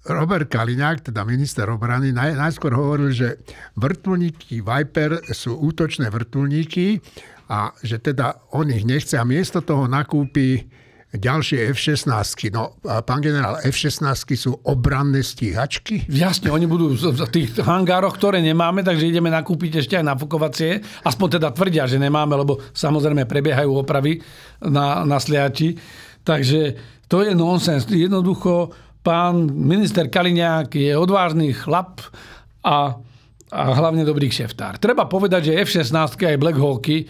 Robert 0.03 0.51
Kaliňák, 0.51 1.13
teda 1.13 1.23
minister 1.23 1.71
obrany, 1.71 2.11
naj, 2.11 2.35
najskôr 2.35 2.75
hovoril, 2.75 3.15
že 3.15 3.39
vrtulníky 3.79 4.59
Viper 4.59 5.23
sú 5.31 5.55
útočné 5.63 6.11
vrtulníky 6.11 6.99
a 7.47 7.71
že 7.87 8.03
teda 8.03 8.51
on 8.51 8.67
ich 8.73 8.83
nechce 8.83 9.15
a 9.15 9.23
miesto 9.23 9.63
toho 9.63 9.87
nakúpi 9.87 10.67
ďalšie 11.13 11.71
F-16. 11.77 12.09
No, 12.57 12.81
pán 12.83 13.21
generál, 13.21 13.61
F-16 13.61 14.33
sú 14.33 14.57
obranné 14.65 15.21
stíhačky? 15.21 16.09
Jasne, 16.09 16.49
oni 16.49 16.65
budú 16.65 16.97
v 16.97 17.29
tých 17.29 17.61
hangároch, 17.61 18.17
ktoré 18.17 18.41
nemáme, 18.41 18.81
takže 18.81 19.13
ideme 19.13 19.29
nakúpiť 19.29 19.85
ešte 19.85 20.01
aj 20.01 20.09
nafukovacie. 20.09 20.81
Aspoň 21.05 21.39
teda 21.39 21.53
tvrdia, 21.53 21.85
že 21.85 22.01
nemáme, 22.01 22.33
lebo 22.33 22.59
samozrejme 22.73 23.29
prebiehajú 23.29 23.71
opravy 23.77 24.25
na, 24.65 25.05
na 25.05 25.21
sliači. 25.21 25.77
Takže 26.25 26.61
to 27.13 27.21
je 27.21 27.37
nonsens. 27.37 27.85
Jednoducho, 27.85 28.73
pán 29.03 29.51
minister 29.51 30.07
Kaliňák 30.07 30.71
je 30.71 30.95
odvážny 30.95 31.51
chlap 31.53 32.01
a, 32.63 32.95
a 33.51 33.63
hlavne 33.75 34.07
dobrý 34.07 34.31
kšeftár. 34.31 34.79
Treba 34.79 35.11
povedať, 35.11 35.53
že 35.53 35.59
F-16 35.67 36.15
aj 36.17 36.39
Black 36.39 36.57
Hawky 36.57 36.97
e, 37.03 37.07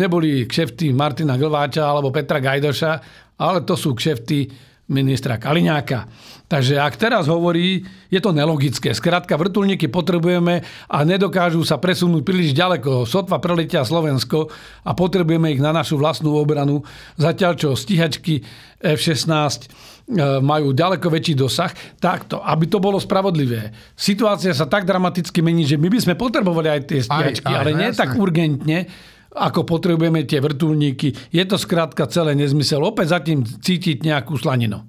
neboli 0.00 0.48
kšefty 0.48 0.96
Martina 0.96 1.36
Glváča 1.36 1.84
alebo 1.84 2.08
Petra 2.08 2.40
Gajdoša, 2.40 2.92
ale 3.38 3.62
to 3.62 3.76
sú 3.76 3.92
kšefty 3.92 4.68
ministra 4.88 5.36
Kaliňáka. 5.36 6.08
Takže 6.48 6.80
ak 6.80 6.96
teraz 6.96 7.28
hovorí, 7.28 7.84
je 8.08 8.20
to 8.24 8.32
nelogické. 8.32 8.96
Skrátka, 8.96 9.36
vrtulníky 9.36 9.92
potrebujeme 9.92 10.64
a 10.88 10.98
nedokážu 11.04 11.60
sa 11.60 11.76
presunúť 11.76 12.24
príliš 12.24 12.56
ďaleko. 12.56 13.04
Sotva 13.04 13.36
preletia 13.36 13.84
Slovensko 13.84 14.48
a 14.88 14.96
potrebujeme 14.96 15.52
ich 15.52 15.60
na 15.60 15.76
našu 15.76 16.00
vlastnú 16.00 16.32
obranu. 16.40 16.80
Zatiaľ, 17.20 17.52
čo 17.60 17.76
stíhačky 17.76 18.40
F-16 18.80 19.28
e, 19.28 19.97
majú 20.40 20.72
ďaleko 20.72 21.04
väčší 21.04 21.36
dosah. 21.36 21.72
Takto, 22.00 22.40
aby 22.40 22.64
to 22.64 22.80
bolo 22.80 22.96
spravodlivé. 22.96 23.72
Situácia 23.92 24.56
sa 24.56 24.64
tak 24.64 24.88
dramaticky 24.88 25.44
mení, 25.44 25.68
že 25.68 25.76
my 25.76 25.92
by 25.92 25.98
sme 26.00 26.14
potrebovali 26.16 26.68
aj 26.72 26.80
tie 26.88 27.00
stíhačky, 27.04 27.52
ale 27.52 27.76
nie 27.76 27.92
jasné. 27.92 28.00
tak 28.00 28.10
urgentne, 28.16 28.88
ako 29.28 29.68
potrebujeme 29.68 30.24
tie 30.24 30.40
vrtulníky. 30.40 31.12
Je 31.28 31.44
to 31.44 31.60
skrátka 31.60 32.08
celé 32.08 32.32
nezmysel. 32.32 32.80
Opäť 32.80 33.20
zatím 33.20 33.44
cítiť 33.44 34.00
nejakú 34.00 34.40
slaninu. 34.40 34.80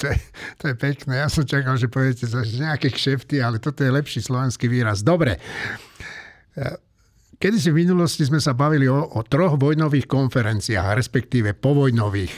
To 0.00 0.04
je, 0.08 0.16
to 0.56 0.64
je 0.72 0.74
pekné. 0.80 1.20
Ja 1.20 1.28
som 1.28 1.44
čakal, 1.44 1.76
že 1.76 1.92
poviete 1.92 2.24
nejaké 2.56 2.88
kšefty, 2.88 3.44
ale 3.44 3.60
toto 3.60 3.84
je 3.84 3.92
lepší 3.92 4.24
slovenský 4.24 4.64
výraz. 4.64 5.04
Dobre. 5.04 5.36
Kedy 7.36 7.56
si 7.60 7.68
v 7.68 7.84
minulosti 7.84 8.24
sme 8.24 8.40
sa 8.40 8.56
bavili 8.56 8.88
o, 8.88 8.96
o 8.96 9.20
troch 9.24 9.60
vojnových 9.60 10.08
konferenciách, 10.08 10.96
respektíve 10.96 11.52
povojnových. 11.52 12.32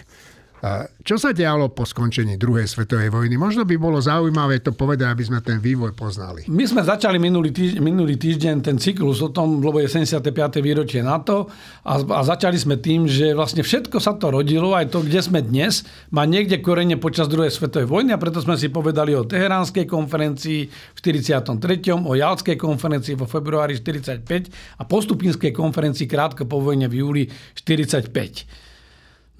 Čo 1.03 1.19
sa 1.19 1.35
dialo 1.35 1.75
po 1.75 1.83
skončení 1.83 2.39
druhej 2.39 2.71
svetovej 2.71 3.11
vojny? 3.11 3.35
Možno 3.35 3.67
by 3.67 3.75
bolo 3.75 3.99
zaujímavé 3.99 4.63
to 4.63 4.71
povedať, 4.71 5.11
aby 5.11 5.25
sme 5.27 5.43
ten 5.43 5.59
vývoj 5.59 5.91
poznali. 5.91 6.47
My 6.47 6.63
sme 6.63 6.87
začali 6.87 7.19
minulý 7.19 7.51
týždeň, 7.51 7.83
minulý 7.83 8.15
týždeň 8.15 8.63
ten 8.63 8.79
cyklus 8.79 9.19
o 9.27 9.35
tom, 9.35 9.59
lebo 9.59 9.83
je 9.83 9.91
75. 9.91 10.23
výročie 10.63 11.03
NATO 11.03 11.51
a, 11.83 11.99
a 11.99 12.21
začali 12.23 12.55
sme 12.55 12.79
tým, 12.79 13.11
že 13.11 13.35
vlastne 13.35 13.67
všetko 13.67 13.99
sa 13.99 14.15
to 14.15 14.31
rodilo, 14.31 14.79
aj 14.79 14.95
to, 14.95 15.03
kde 15.03 15.19
sme 15.19 15.43
dnes, 15.43 15.83
má 16.15 16.23
niekde 16.31 16.63
korene 16.63 16.95
počas 16.95 17.27
druhej 17.27 17.51
svetovej 17.51 17.91
vojny 17.91 18.15
a 18.15 18.23
preto 18.23 18.39
sme 18.39 18.55
si 18.55 18.71
povedali 18.71 19.19
o 19.19 19.27
Teheránskej 19.27 19.91
konferencii 19.91 20.61
v 20.71 20.99
43., 21.03 21.59
o 21.91 22.13
Jalskej 22.15 22.55
konferencii 22.55 23.19
vo 23.19 23.27
februári 23.27 23.75
45 23.75 24.79
a 24.79 24.87
postupinskej 24.87 25.51
konferencii 25.51 26.07
krátko 26.07 26.47
po 26.47 26.63
vojne 26.63 26.87
v 26.87 27.03
júli 27.03 27.23
45. 27.59 28.62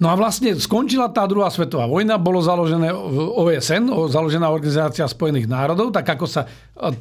No 0.03 0.11
a 0.11 0.19
vlastne 0.19 0.51
skončila 0.59 1.07
tá 1.15 1.23
druhá 1.23 1.47
svetová 1.47 1.87
vojna, 1.87 2.19
bolo 2.19 2.43
založené 2.43 2.91
OSN, 3.39 3.87
založená 4.11 4.51
Organizácia 4.51 5.07
spojených 5.07 5.47
národov, 5.47 5.95
tak 5.95 6.19
ako 6.19 6.27
sa 6.27 6.43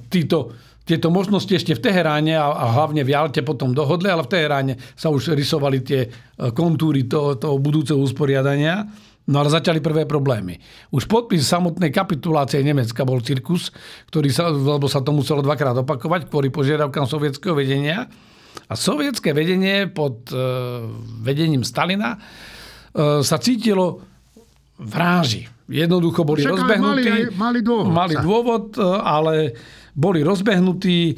títo, 0.06 0.54
tieto 0.86 1.10
možnosti 1.10 1.50
ešte 1.50 1.74
v 1.74 1.82
Teheráne 1.82 2.38
a, 2.38 2.54
a 2.54 2.64
hlavne 2.78 3.02
v 3.02 3.10
Jalte 3.10 3.42
potom 3.42 3.74
dohodli, 3.74 4.06
ale 4.06 4.22
v 4.22 4.30
Teheráne 4.30 4.74
sa 4.94 5.10
už 5.10 5.34
rysovali 5.34 5.82
tie 5.82 6.06
e, 6.06 6.08
kontúry 6.54 7.10
toho, 7.10 7.34
toho 7.34 7.58
budúceho 7.58 7.98
usporiadania. 7.98 8.86
No 9.26 9.42
ale 9.42 9.50
začali 9.50 9.82
prvé 9.82 10.06
problémy. 10.06 10.62
Už 10.94 11.10
podpis 11.10 11.42
samotnej 11.42 11.90
kapitulácie 11.90 12.62
Nemecka 12.62 13.02
bol 13.02 13.18
cirkus, 13.18 13.74
ktorý 14.14 14.30
sa, 14.30 14.46
lebo 14.54 14.86
sa 14.86 15.02
to 15.02 15.10
muselo 15.10 15.42
dvakrát 15.42 15.74
opakovať 15.82 16.30
kvôli 16.30 16.54
požiadavkám 16.54 17.10
sovietského 17.10 17.58
vedenia. 17.58 18.06
A 18.70 18.78
sovietské 18.78 19.34
vedenie 19.34 19.90
pod 19.90 20.30
e, 20.30 20.38
vedením 21.18 21.66
Stalina 21.66 22.18
E, 22.18 22.51
sa 23.24 23.36
cítilo 23.40 24.04
v 24.82 24.94
ráži. 24.96 25.42
Jednoducho 25.72 26.26
boli 26.26 26.44
Však 26.44 26.52
rozbehnutí. 26.52 27.08
Mali, 27.08 27.22
mali 27.32 27.60
dôvod. 27.64 27.92
Mali 27.94 28.14
dôvod, 28.18 28.64
e, 28.76 28.82
ale 28.84 29.34
boli 29.96 30.20
rozbehnutí 30.20 30.98
e, 31.08 31.14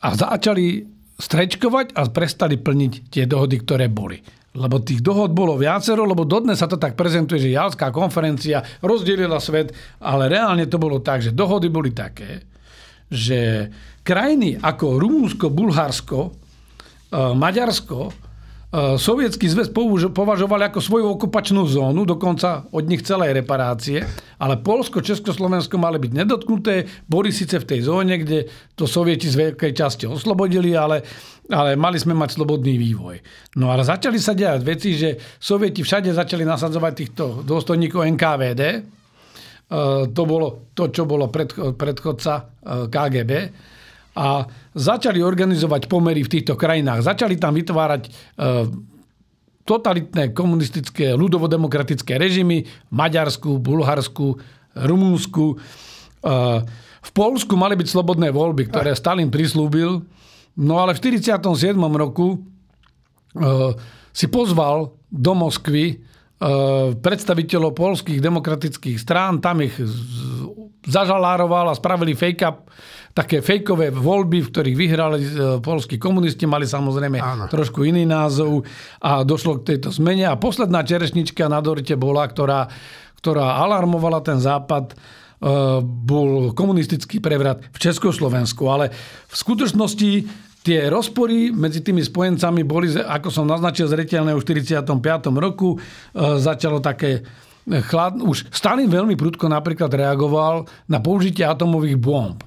a 0.00 0.08
začali 0.08 0.66
strečkovať 1.14 1.92
a 1.92 2.00
prestali 2.08 2.56
plniť 2.56 2.92
tie 3.12 3.24
dohody, 3.28 3.60
ktoré 3.60 3.92
boli. 3.92 4.16
Lebo 4.54 4.78
tých 4.80 5.02
dohod 5.02 5.34
bolo 5.34 5.58
viacero, 5.58 6.06
lebo 6.06 6.22
dodnes 6.22 6.62
sa 6.62 6.70
to 6.70 6.78
tak 6.78 6.94
prezentuje, 6.94 7.42
že 7.42 7.54
Jalská 7.58 7.90
konferencia 7.90 8.62
rozdelila 8.80 9.42
svet, 9.42 9.74
ale 9.98 10.30
reálne 10.30 10.70
to 10.70 10.78
bolo 10.78 11.02
tak, 11.02 11.26
že 11.26 11.34
dohody 11.34 11.66
boli 11.66 11.90
také, 11.90 12.38
že 13.10 13.66
krajiny 14.06 14.54
ako 14.62 15.02
Rumúnsko, 15.02 15.50
Bulharsko, 15.50 16.20
Maďarsko 17.14 17.98
Sovietský 18.74 19.46
zväz 19.46 19.70
považovali 20.10 20.66
ako 20.66 20.82
svoju 20.82 21.06
okupačnú 21.14 21.62
zónu, 21.62 22.02
dokonca 22.02 22.66
od 22.74 22.90
nich 22.90 23.06
celé 23.06 23.30
reparácie, 23.30 24.02
ale 24.42 24.58
Polsko, 24.58 24.98
Československo 24.98 25.78
mali 25.78 26.02
byť 26.02 26.10
nedotknuté, 26.10 27.06
boli 27.06 27.30
síce 27.30 27.62
v 27.62 27.68
tej 27.70 27.86
zóne, 27.86 28.18
kde 28.18 28.50
to 28.74 28.90
sovieti 28.90 29.30
z 29.30 29.38
veľkej 29.38 29.70
časti 29.78 30.10
oslobodili, 30.10 30.74
ale, 30.74 31.06
ale 31.54 31.78
mali 31.78 32.02
sme 32.02 32.18
mať 32.18 32.34
slobodný 32.34 32.74
vývoj. 32.74 33.22
No 33.62 33.70
ale 33.70 33.86
začali 33.86 34.18
sa 34.18 34.34
diať 34.34 34.66
veci, 34.66 34.98
že 34.98 35.22
sovieti 35.38 35.86
všade 35.86 36.10
začali 36.10 36.42
nasadzovať 36.42 36.92
týchto 36.98 37.24
dôstojníkov 37.46 38.10
NKVD, 38.10 38.62
e, 38.74 38.80
to 40.10 40.22
bolo 40.26 40.74
to, 40.74 40.90
čo 40.90 41.06
bolo 41.06 41.30
predchodca 41.30 42.32
e, 42.34 42.42
KGB, 42.90 43.32
a 44.14 44.46
začali 44.78 45.18
organizovať 45.18 45.90
pomery 45.90 46.22
v 46.22 46.32
týchto 46.38 46.54
krajinách. 46.54 47.02
Začali 47.02 47.34
tam 47.34 47.58
vytvárať 47.58 48.02
e, 48.06 48.10
totalitné 49.66 50.30
komunistické 50.30 51.18
ľudovodemokratické 51.18 52.14
režimy 52.14 52.62
v 52.62 52.94
Maďarsku, 52.94 53.58
Bulharsku, 53.58 54.38
Rumunsku. 54.78 55.46
E, 55.50 55.56
v 57.04 57.10
Polsku 57.10 57.58
mali 57.58 57.74
byť 57.74 57.88
slobodné 57.90 58.30
voľby, 58.30 58.70
ktoré 58.70 58.94
Stalin 58.94 59.34
prislúbil. 59.34 60.06
No 60.54 60.74
ale 60.78 60.94
v 60.94 61.02
1947 61.10 61.74
roku 61.98 62.28
e, 62.30 62.36
si 64.14 64.30
pozval 64.30 64.94
do 65.10 65.32
Moskvy 65.34 66.14
predstaviteľov 67.00 67.72
polských 67.72 68.20
demokratických 68.20 69.00
strán, 69.00 69.40
tam 69.40 69.64
ich 69.64 69.72
zažalároval 70.84 71.72
a 71.72 71.78
spravili 71.78 72.12
fake-up 72.12 72.68
také 73.14 73.38
fejkové 73.38 73.94
voľby, 73.94 74.42
v 74.42 74.50
ktorých 74.50 74.76
vyhrali 74.76 75.18
e, 75.22 75.30
polskí 75.62 76.02
komunisti, 76.02 76.50
mali 76.50 76.66
samozrejme 76.66 77.22
Áno. 77.22 77.44
trošku 77.46 77.86
iný 77.86 78.02
názov 78.02 78.66
a 78.98 79.22
došlo 79.22 79.62
k 79.62 79.74
tejto 79.74 79.94
zmene. 79.94 80.26
A 80.26 80.34
posledná 80.34 80.82
čerešnička 80.82 81.46
na 81.46 81.62
dorite 81.62 81.94
bola, 81.94 82.26
ktorá, 82.26 82.66
ktorá 83.22 83.62
alarmovala 83.62 84.18
ten 84.18 84.42
západ, 84.42 84.92
e, 84.92 84.94
bol 85.86 86.50
komunistický 86.58 87.22
prevrat 87.22 87.62
v 87.70 87.78
Československu. 87.78 88.66
Ale 88.66 88.90
v 89.30 89.34
skutočnosti 89.38 90.10
tie 90.66 90.90
rozpory 90.90 91.54
medzi 91.54 91.86
tými 91.86 92.02
spojencami 92.02 92.66
boli, 92.66 92.98
ako 92.98 93.30
som 93.30 93.46
naznačil, 93.46 93.86
zretelné 93.86 94.34
už 94.34 94.42
v 94.42 94.58
45. 94.58 94.90
roku. 95.38 95.78
E, 95.78 96.42
začalo 96.42 96.82
také 96.82 97.22
chlad... 97.86 98.18
Už 98.18 98.50
Stalin 98.50 98.90
veľmi 98.90 99.14
prudko 99.14 99.46
napríklad 99.46 99.94
reagoval 99.94 100.66
na 100.90 100.98
použitie 100.98 101.46
atomových 101.46 101.94
bomb. 101.94 102.42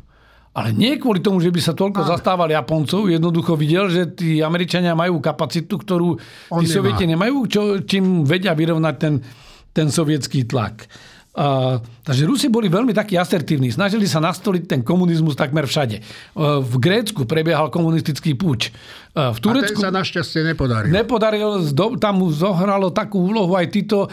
Ale 0.58 0.74
nie 0.74 0.98
kvôli 0.98 1.22
tomu, 1.22 1.38
že 1.38 1.54
by 1.54 1.62
sa 1.62 1.78
toľko 1.78 2.02
Áno. 2.02 2.10
zastával 2.18 2.50
Japoncov, 2.50 3.06
jednoducho 3.06 3.54
videl, 3.54 3.94
že 3.94 4.10
tí 4.10 4.42
Američania 4.42 4.98
majú 4.98 5.22
kapacitu, 5.22 5.78
ktorú 5.78 6.18
tí 6.50 6.66
Sovieti 6.66 7.06
nemajú, 7.06 7.46
čo, 7.46 7.62
čím 7.86 8.26
vedia 8.26 8.58
vyrovnať 8.58 8.96
ten, 8.98 9.22
ten 9.70 9.94
sovietský 9.94 10.50
tlak. 10.50 10.90
Uh, 11.38 11.78
takže 12.02 12.26
Rusi 12.26 12.50
boli 12.50 12.66
veľmi 12.66 12.98
takí 12.98 13.14
asertívni. 13.14 13.70
Snažili 13.70 14.10
sa 14.10 14.18
nastoliť 14.18 14.66
ten 14.66 14.82
komunizmus 14.82 15.38
takmer 15.38 15.70
všade. 15.70 16.02
Uh, 16.34 16.66
v 16.66 16.82
Grécku 16.82 17.30
prebiehal 17.30 17.70
komunistický 17.70 18.34
púč. 18.34 18.74
Uh, 19.14 19.30
v 19.30 19.46
Turecku... 19.46 19.78
A 19.78 19.86
ten 19.86 19.86
sa 19.86 19.94
našťastie 19.94 20.42
nepodaril. 20.42 20.90
Nepodaril, 20.90 21.70
tam 22.02 22.26
mu 22.26 22.34
zohralo 22.34 22.90
takú 22.90 23.22
úlohu 23.22 23.54
aj 23.54 23.70
títo, 23.70 24.10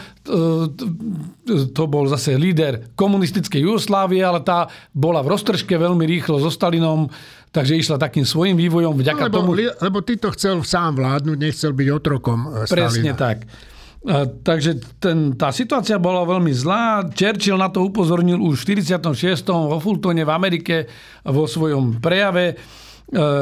to 1.73 1.83
bol 1.89 2.05
zase 2.05 2.37
líder 2.37 2.93
komunistickej 2.93 3.57
Jugoslávie, 3.57 4.21
ale 4.21 4.45
tá 4.45 4.69
bola 4.93 5.25
v 5.25 5.33
roztržke 5.33 5.73
veľmi 5.81 6.05
rýchlo 6.05 6.37
so 6.37 6.53
Stalinom, 6.53 7.09
takže 7.49 7.73
išla 7.73 7.97
takým 7.97 8.21
svojim 8.21 8.53
vývojom 8.53 8.93
vďaka 9.01 9.25
no, 9.25 9.33
lebo, 9.33 9.37
tomu... 9.41 9.51
Lebo 9.57 9.99
týto 10.05 10.29
chcel 10.37 10.61
sám 10.61 11.01
vládnuť, 11.01 11.37
nechcel 11.41 11.73
byť 11.73 11.87
otrokom 11.89 12.69
Stalina. 12.69 12.69
Presne 12.69 13.11
tak. 13.17 13.37
Takže 14.45 15.01
ten, 15.01 15.33
tá 15.33 15.49
situácia 15.49 15.97
bola 15.97 16.21
veľmi 16.29 16.53
zlá. 16.53 17.09
Churchill 17.09 17.57
na 17.57 17.73
to 17.73 17.89
upozornil 17.89 18.37
už 18.37 18.61
v 18.61 18.77
46. 18.77 19.01
vo 19.49 19.81
Fultone 19.81 20.21
v 20.21 20.29
Amerike 20.29 20.85
vo 21.25 21.49
svojom 21.49 21.97
prejave, 21.97 22.53
e, 22.53 22.55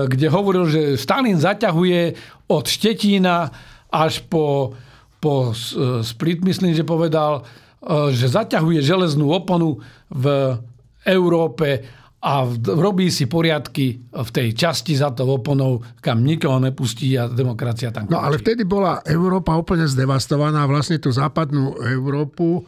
kde 0.07 0.27
hovoril, 0.31 0.63
že 0.71 0.95
Stalin 0.95 1.35
zaťahuje 1.35 2.15
od 2.47 2.63
Štetína 2.63 3.51
až 3.91 4.23
po, 4.31 4.71
po 5.19 5.51
Split, 5.99 6.39
myslím, 6.47 6.71
že 6.71 6.87
povedal, 6.87 7.43
že 8.15 8.31
zaťahuje 8.31 8.79
železnú 8.79 9.35
oponu 9.35 9.83
v 10.07 10.55
Európe 11.03 11.83
a 12.23 12.47
robí 12.71 13.11
si 13.11 13.27
poriadky 13.27 13.99
v 14.15 14.29
tej 14.31 14.55
časti 14.55 14.95
za 14.95 15.11
to 15.11 15.27
oponou, 15.27 15.83
kam 15.99 16.23
nikoho 16.23 16.55
nepustí 16.55 17.19
a 17.19 17.27
demokracia 17.27 17.91
tam 17.91 18.07
končí. 18.07 18.15
No 18.15 18.23
ale 18.23 18.39
vtedy 18.39 18.63
bola 18.63 19.03
Európa 19.03 19.51
úplne 19.59 19.83
zdevastovaná. 19.83 20.63
Vlastne 20.63 21.03
tú 21.03 21.11
západnú 21.11 21.75
Európu 21.83 22.59
e, 22.59 22.61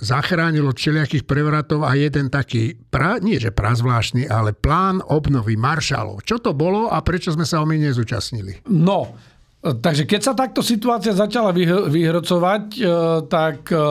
zachránilo 0.00 0.72
všelijakých 0.72 1.28
prevratov 1.28 1.84
a 1.84 1.92
jeden 1.92 2.32
taký, 2.32 2.72
pra, 2.88 3.20
nie 3.20 3.36
že 3.36 3.52
prazvláštny, 3.52 4.24
ale 4.32 4.56
plán 4.56 5.04
obnovy 5.04 5.60
maršalov. 5.60 6.24
Čo 6.24 6.40
to 6.40 6.56
bolo 6.56 6.88
a 6.88 7.04
prečo 7.04 7.36
sme 7.36 7.44
sa 7.44 7.60
o 7.60 7.68
my 7.68 7.76
nezúčastnili? 7.76 8.64
No, 8.72 9.12
takže 9.60 10.08
keď 10.08 10.20
sa 10.24 10.32
takto 10.32 10.64
situácia 10.64 11.12
začala 11.12 11.52
vyhrocovať, 11.52 12.64
e, 12.80 12.84
tak 13.28 13.68
e, 13.68 13.84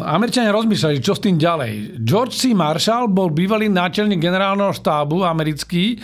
Američania 0.00 0.48
rozmýšľali, 0.48 1.04
čo 1.04 1.12
s 1.12 1.20
tým 1.20 1.36
ďalej. 1.36 2.00
George 2.00 2.32
C. 2.32 2.56
Marshall 2.56 3.12
bol 3.12 3.28
bývalý 3.28 3.68
náčelník 3.68 4.16
generálneho 4.16 4.72
štábu 4.72 5.28
americký, 5.28 5.92
e, 5.92 5.96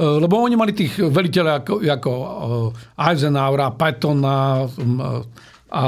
lebo 0.00 0.40
oni 0.40 0.56
mali 0.56 0.72
tých 0.72 0.96
veliteľov 0.96 1.54
ako, 1.60 1.74
ako 1.84 2.10
e, 2.16 2.26
Eisenhowera, 2.96 3.76
Pattona 3.76 4.64
a 5.68 5.82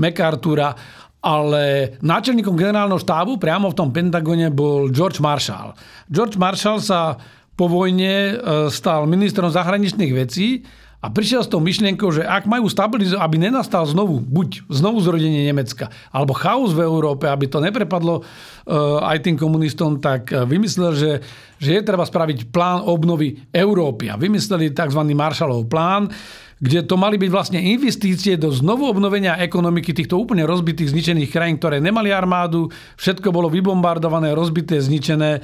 MacArthura, 0.00 0.72
ale 1.20 1.96
náčelníkom 2.00 2.56
generálneho 2.56 3.04
štábu 3.04 3.36
priamo 3.36 3.68
v 3.68 3.76
tom 3.76 3.92
Pentagone 3.92 4.48
bol 4.48 4.88
George 4.88 5.20
Marshall. 5.20 5.76
George 6.08 6.40
Marshall 6.40 6.80
sa 6.80 7.20
po 7.52 7.68
vojne 7.68 8.32
e, 8.32 8.34
stal 8.72 9.04
ministrom 9.04 9.52
zahraničných 9.52 10.12
vecí 10.16 10.64
a 11.06 11.10
prišiel 11.14 11.46
s 11.46 11.52
tou 11.54 11.62
myšlienkou, 11.62 12.10
že 12.10 12.26
ak 12.26 12.50
majú 12.50 12.66
stabilizovať, 12.66 13.22
aby 13.22 13.36
nenastal 13.38 13.86
znovu, 13.86 14.18
buď 14.18 14.66
znovu 14.66 14.98
zrodenie 14.98 15.46
Nemecka, 15.46 15.86
alebo 16.10 16.34
chaos 16.34 16.74
v 16.74 16.82
Európe, 16.82 17.30
aby 17.30 17.46
to 17.46 17.62
neprepadlo 17.62 18.26
uh, 18.26 19.06
aj 19.06 19.22
tým 19.22 19.38
komunistom, 19.38 20.02
tak 20.02 20.34
uh, 20.34 20.42
vymyslel, 20.42 20.98
že, 20.98 21.22
že 21.62 21.78
je 21.78 21.82
treba 21.86 22.02
spraviť 22.02 22.50
plán 22.50 22.82
obnovy 22.82 23.38
Európy. 23.54 24.10
A 24.10 24.18
vymysleli 24.18 24.74
tzv. 24.74 24.98
Marshallov 25.14 25.70
plán, 25.70 26.10
kde 26.58 26.82
to 26.82 26.98
mali 26.98 27.22
byť 27.22 27.30
vlastne 27.30 27.62
investície 27.62 28.34
do 28.34 28.50
znovu 28.50 28.90
obnovenia 28.90 29.38
ekonomiky 29.38 29.94
týchto 29.94 30.18
úplne 30.18 30.42
rozbitých, 30.42 30.90
zničených 30.90 31.30
krajín, 31.30 31.62
ktoré 31.62 31.78
nemali 31.78 32.10
armádu, 32.10 32.66
všetko 32.98 33.30
bolo 33.30 33.46
vybombardované, 33.46 34.34
rozbité, 34.34 34.82
zničené. 34.82 35.38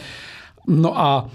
No 0.67 0.91
a 0.91 1.31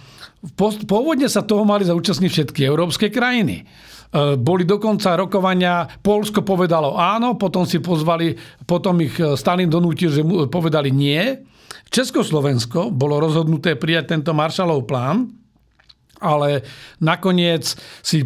pôvodne 0.60 1.32
sa 1.32 1.48
toho 1.48 1.64
mali 1.64 1.88
zaúčastniť 1.88 2.28
všetky 2.28 2.62
európske 2.68 3.08
krajiny. 3.08 3.87
E, 4.12 4.40
boli 4.40 4.64
dokonca 4.64 5.20
rokovania, 5.20 5.88
Polsko 6.00 6.42
povedalo 6.42 6.96
áno, 6.96 7.36
potom 7.36 7.68
si 7.68 7.84
pozvali, 7.84 8.36
potom 8.64 9.00
ich 9.04 9.16
e, 9.20 9.36
Stalin 9.36 9.68
donútil, 9.68 10.12
že 10.12 10.24
povedali 10.48 10.92
nie. 10.92 11.44
Československo 11.88 12.92
bolo 12.92 13.20
rozhodnuté 13.20 13.76
prijať 13.80 14.16
tento 14.16 14.32
Marshallov 14.36 14.88
plán, 14.88 15.32
ale 16.18 16.66
nakoniec 16.98 17.78
si 18.02 18.26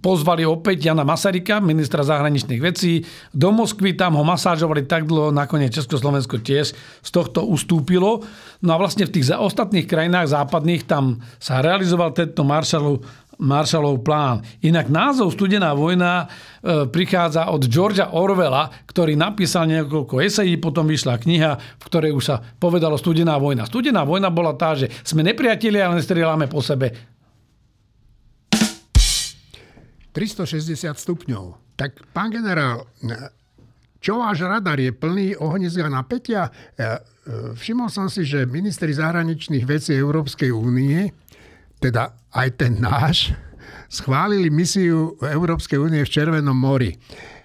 pozvali 0.00 0.42
opäť 0.48 0.88
Jana 0.88 1.04
Masarika, 1.04 1.60
ministra 1.60 2.00
zahraničných 2.00 2.60
vecí, 2.60 3.04
do 3.30 3.52
Moskvy, 3.52 3.92
tam 3.96 4.16
ho 4.16 4.24
masážovali 4.24 4.88
tak 4.88 5.04
dlho, 5.04 5.28
nakoniec 5.30 5.76
Československo 5.76 6.40
tiež 6.40 6.72
z 7.04 7.10
tohto 7.12 7.44
ustúpilo. 7.44 8.24
No 8.64 8.70
a 8.72 8.80
vlastne 8.80 9.04
v 9.04 9.20
tých 9.20 9.36
ostatných 9.36 9.84
krajinách 9.84 10.32
západných 10.32 10.88
tam 10.88 11.20
sa 11.36 11.60
realizoval 11.60 12.16
tento 12.16 12.40
Marshallov 12.42 13.04
Marshallov 13.38 14.02
plán. 14.06 14.42
Inak 14.62 14.90
názov 14.90 15.34
Studená 15.34 15.74
vojna 15.74 16.24
e, 16.24 16.86
prichádza 16.86 17.50
od 17.50 17.66
Georgia 17.66 18.14
Orwella, 18.14 18.70
ktorý 18.86 19.18
napísal 19.18 19.66
niekoľko 19.70 20.22
esejí, 20.22 20.58
potom 20.58 20.86
vyšla 20.86 21.18
kniha, 21.18 21.52
v 21.58 21.84
ktorej 21.88 22.12
už 22.14 22.24
sa 22.24 22.36
povedalo 22.38 22.94
Studená 22.94 23.38
vojna. 23.38 23.66
Studená 23.66 24.06
vojna 24.06 24.30
bola 24.30 24.54
tá, 24.54 24.78
že 24.78 24.90
sme 25.02 25.26
nepriatelia, 25.26 25.90
ale 25.90 25.98
nestrieľame 25.98 26.46
po 26.46 26.62
sebe. 26.62 27.14
360 30.14 30.94
stupňov. 30.94 31.74
Tak, 31.74 32.14
pán 32.14 32.30
generál, 32.30 32.86
čo 33.98 34.22
váš 34.22 34.46
radar 34.46 34.78
je 34.78 34.94
plný 34.94 35.34
ohniska 35.42 35.90
napätia? 35.90 36.52
Ja, 36.78 37.02
e, 37.02 37.56
všimol 37.58 37.90
som 37.90 38.06
si, 38.06 38.22
že 38.22 38.46
ministri 38.46 38.94
zahraničných 38.94 39.66
vecí 39.66 39.90
Európskej 39.96 40.54
únie 40.54 41.10
teda 41.82 42.14
aj 42.34 42.48
ten 42.58 42.82
náš, 42.82 43.30
schválili 43.86 44.50
misiu 44.50 45.14
Európskej 45.22 45.78
únie 45.78 46.02
v 46.02 46.12
Červenom 46.12 46.58
mori. 46.58 46.98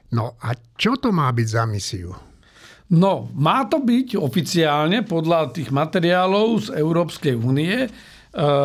No 0.10 0.34
a 0.41 0.58
čo 0.73 0.97
to 0.97 1.13
má 1.13 1.30
byť 1.30 1.47
za 1.47 1.63
misiu? 1.69 2.12
No, 2.89 3.30
má 3.38 3.69
to 3.69 3.78
byť 3.86 4.17
oficiálne 4.17 5.06
podľa 5.06 5.54
tých 5.54 5.69
materiálov 5.69 6.73
z 6.73 6.82
Európskej 6.82 7.38
únie. 7.38 7.86
E, 7.86 7.89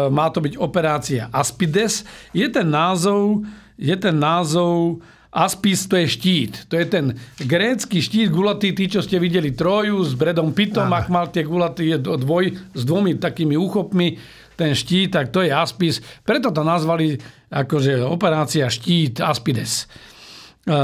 má 0.08 0.32
to 0.32 0.40
byť 0.40 0.56
operácia 0.56 1.28
Aspides. 1.28 2.08
Je 2.32 2.48
ten 2.48 2.64
názov, 2.64 3.44
je 3.76 3.92
ten 3.92 4.16
názov 4.16 5.04
Aspis 5.34 5.90
to 5.90 5.98
je 5.98 6.06
štít. 6.06 6.70
To 6.70 6.78
je 6.78 6.87
ten 6.87 7.18
grécky 7.42 7.98
štít 7.98 8.30
gulatý, 8.30 8.70
tí, 8.70 8.87
čo 8.87 9.02
ste 9.02 9.18
videli 9.18 9.50
Troju 9.50 9.98
s 10.06 10.14
Bredom 10.14 10.54
Pitom, 10.54 10.87
ak 10.87 11.10
mal 11.10 11.26
tie 11.34 11.42
gulatý 11.42 11.98
dvoj, 11.98 12.54
s 12.70 12.82
dvomi 12.87 13.18
takými 13.18 13.58
úchopmi 13.58 14.14
ten 14.54 14.74
štít, 14.74 15.14
tak 15.14 15.34
to 15.34 15.42
je 15.42 15.50
Aspis. 15.50 15.98
Preto 16.22 16.54
to 16.54 16.62
nazvali 16.62 17.18
akože 17.50 18.02
operácia 18.06 18.70
štít 18.70 19.18
Aspides. 19.22 19.84
E, 19.84 20.76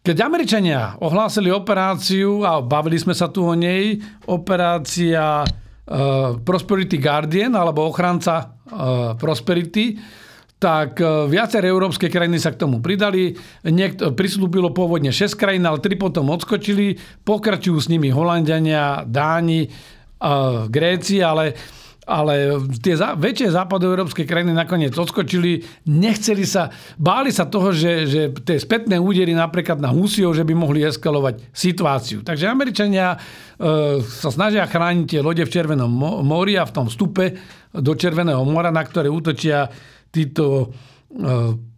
keď 0.00 0.16
Američania 0.24 0.96
ohlásili 1.00 1.52
operáciu, 1.52 2.44
a 2.44 2.64
bavili 2.64 2.96
sme 2.96 3.12
sa 3.12 3.28
tu 3.28 3.44
o 3.44 3.52
nej, 3.52 4.00
operácia 4.28 5.44
e, 5.44 5.48
Prosperity 6.40 6.96
Guardian, 6.96 7.52
alebo 7.52 7.84
ochranca 7.84 8.36
e, 8.40 8.44
Prosperity, 9.20 10.00
tak 10.60 11.00
viaceré 11.32 11.72
európske 11.72 12.12
krajiny 12.12 12.36
sa 12.36 12.52
k 12.52 12.60
tomu 12.60 12.84
pridali. 12.84 13.32
Niekto, 13.64 14.12
prislúbilo 14.12 14.76
pôvodne 14.76 15.08
6 15.08 15.32
krajín, 15.32 15.64
ale 15.64 15.80
3 15.80 15.96
potom 15.96 16.28
odskočili. 16.28 17.00
Pokračujú 17.24 17.80
s 17.80 17.88
nimi 17.88 18.12
Holandiania, 18.12 19.08
Dáni, 19.08 19.72
Gréci, 20.68 21.24
ale 21.24 21.56
ale 22.10 22.58
tie 22.82 22.98
za, 22.98 23.14
väčšie 23.14 23.54
západoeurópske 23.54 24.26
krajiny 24.26 24.50
nakoniec 24.50 24.90
odskočili, 24.98 25.62
nechceli 25.86 26.42
sa, 26.42 26.74
báli 26.98 27.30
sa 27.30 27.46
toho, 27.46 27.70
že, 27.70 28.10
že 28.10 28.22
tie 28.42 28.58
spätné 28.58 28.98
údery 28.98 29.30
napríklad 29.30 29.78
na 29.78 29.94
Husiov, 29.94 30.34
že 30.34 30.42
by 30.42 30.58
mohli 30.58 30.82
eskalovať 30.82 31.54
situáciu. 31.54 32.26
Takže 32.26 32.50
Američania 32.50 33.14
e, 33.14 33.18
sa 34.02 34.30
snažia 34.34 34.66
chrániť 34.66 35.06
tie 35.06 35.20
lode 35.22 35.46
v 35.46 35.52
Červenom 35.54 35.88
mori 36.26 36.58
a 36.58 36.66
v 36.66 36.74
tom 36.74 36.90
vstupe 36.90 37.38
do 37.70 37.94
Červeného 37.94 38.42
mora, 38.42 38.74
na 38.74 38.82
ktoré 38.82 39.06
útočia 39.06 39.70
títo 40.10 40.74
e, 41.14 41.70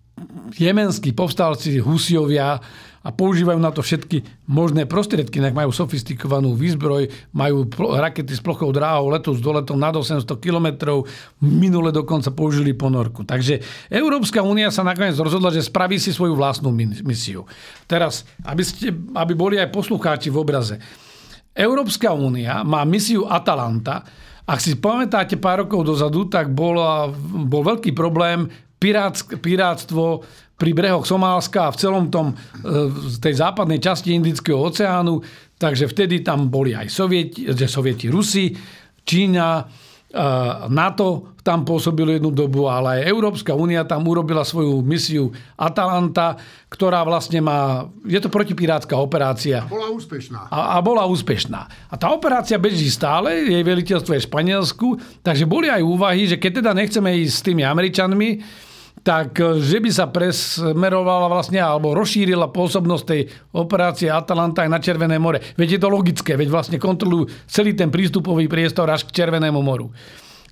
jemenskí 0.57 1.13
povstalci 1.13 1.77
Husiovia, 1.85 2.57
a 3.03 3.11
používajú 3.11 3.59
na 3.59 3.75
to 3.75 3.83
všetky 3.83 4.47
možné 4.47 4.87
prostriedky, 4.87 5.43
nech 5.43 5.55
majú 5.55 5.75
sofistikovanú 5.75 6.55
výzbroj, 6.55 7.11
majú 7.35 7.67
rakety 7.99 8.31
s 8.31 8.41
plochou 8.43 8.71
dráhou, 8.71 9.11
letu 9.11 9.35
s 9.35 9.43
doletom 9.43 9.75
nad 9.75 9.91
800 9.95 10.23
km, 10.39 11.03
minule 11.43 11.91
dokonca 11.91 12.31
použili 12.31 12.73
ponorku. 12.73 13.27
Takže 13.27 13.61
Európska 13.91 14.41
únia 14.47 14.71
sa 14.71 14.87
nakoniec 14.87 15.19
rozhodla, 15.19 15.51
že 15.51 15.67
spraví 15.67 15.99
si 15.99 16.15
svoju 16.15 16.39
vlastnú 16.39 16.71
misiu. 17.03 17.43
Teraz, 17.91 18.23
aby, 18.47 18.63
ste, 18.63 18.95
aby 18.95 19.35
boli 19.35 19.59
aj 19.59 19.75
poslucháči 19.75 20.31
v 20.31 20.39
obraze. 20.39 20.79
Európska 21.53 22.15
únia 22.17 22.65
má 22.65 22.87
misiu 22.87 23.29
Atalanta, 23.29 24.07
ak 24.43 24.59
si 24.59 24.75
pamätáte 24.75 25.39
pár 25.39 25.67
rokov 25.67 25.87
dozadu, 25.87 26.27
tak 26.27 26.51
bol, 26.51 26.75
bol 27.47 27.63
veľký 27.63 27.95
problém 27.95 28.51
pirátstvo 29.39 30.27
pri 30.63 30.71
brehoch 30.79 31.03
Somálska 31.03 31.71
a 31.71 31.75
v 31.75 31.81
celom 31.83 32.07
tom, 32.07 32.31
e, 32.31 32.35
tej 33.19 33.35
západnej 33.35 33.83
časti 33.83 34.15
Indického 34.15 34.63
oceánu. 34.63 35.19
Takže 35.59 35.91
vtedy 35.91 36.23
tam 36.23 36.47
boli 36.51 36.75
aj 36.75 36.87
Sovieti, 36.87 37.51
že 37.51 37.67
Sovieti 37.67 38.07
Rusi, 38.07 38.55
Čína, 39.03 39.59
e, 39.59 39.65
NATO 40.71 41.35
tam 41.43 41.67
pôsobilo 41.67 42.15
jednu 42.15 42.31
dobu, 42.31 42.71
ale 42.71 43.03
aj 43.03 43.11
Európska 43.11 43.51
únia 43.59 43.83
tam 43.83 44.07
urobila 44.07 44.47
svoju 44.47 44.79
misiu 44.87 45.35
Atalanta, 45.59 46.39
ktorá 46.71 47.03
vlastne 47.03 47.43
má, 47.43 47.91
je 48.07 48.23
to 48.23 48.31
protipirátska 48.31 48.95
operácia. 48.95 49.67
A 49.67 49.71
bola 49.71 49.91
úspešná. 49.91 50.47
A, 50.47 50.59
a 50.75 50.77
bola 50.79 51.03
úspešná. 51.11 51.91
A 51.91 51.95
tá 51.99 52.15
operácia 52.15 52.63
beží 52.63 52.87
stále, 52.87 53.51
jej 53.51 53.63
veliteľstvo 53.67 54.15
je 54.15 54.23
v 54.23 54.29
Španielsku, 54.31 54.89
takže 55.27 55.51
boli 55.51 55.67
aj 55.67 55.83
úvahy, 55.83 56.31
že 56.31 56.39
keď 56.39 56.63
teda 56.63 56.71
nechceme 56.79 57.11
ísť 57.27 57.35
s 57.35 57.43
tými 57.43 57.67
Američanmi, 57.67 58.31
tak 59.03 59.39
e, 59.39 59.59
že 59.59 59.83
by 59.83 59.91
sa 59.91 60.07
presmerovala 60.09 61.27
vlastne 61.27 61.59
alebo 61.59 61.93
rozšírila 61.95 62.55
pôsobnosť 62.55 63.05
tej 63.05 63.21
operácie 63.55 64.09
Atalanta 64.09 64.63
aj 64.63 64.71
na 64.71 64.79
Červené 64.79 65.19
more. 65.19 65.43
Veď 65.59 65.79
je 65.79 65.81
to 65.83 65.89
logické, 65.91 66.39
veď 66.39 66.49
vlastne 66.49 66.79
kontrolujú 66.79 67.29
celý 67.51 67.75
ten 67.75 67.91
prístupový 67.91 68.47
priestor 68.47 68.89
až 68.89 69.05
k 69.07 69.15
Červenému 69.23 69.61
moru. 69.61 69.91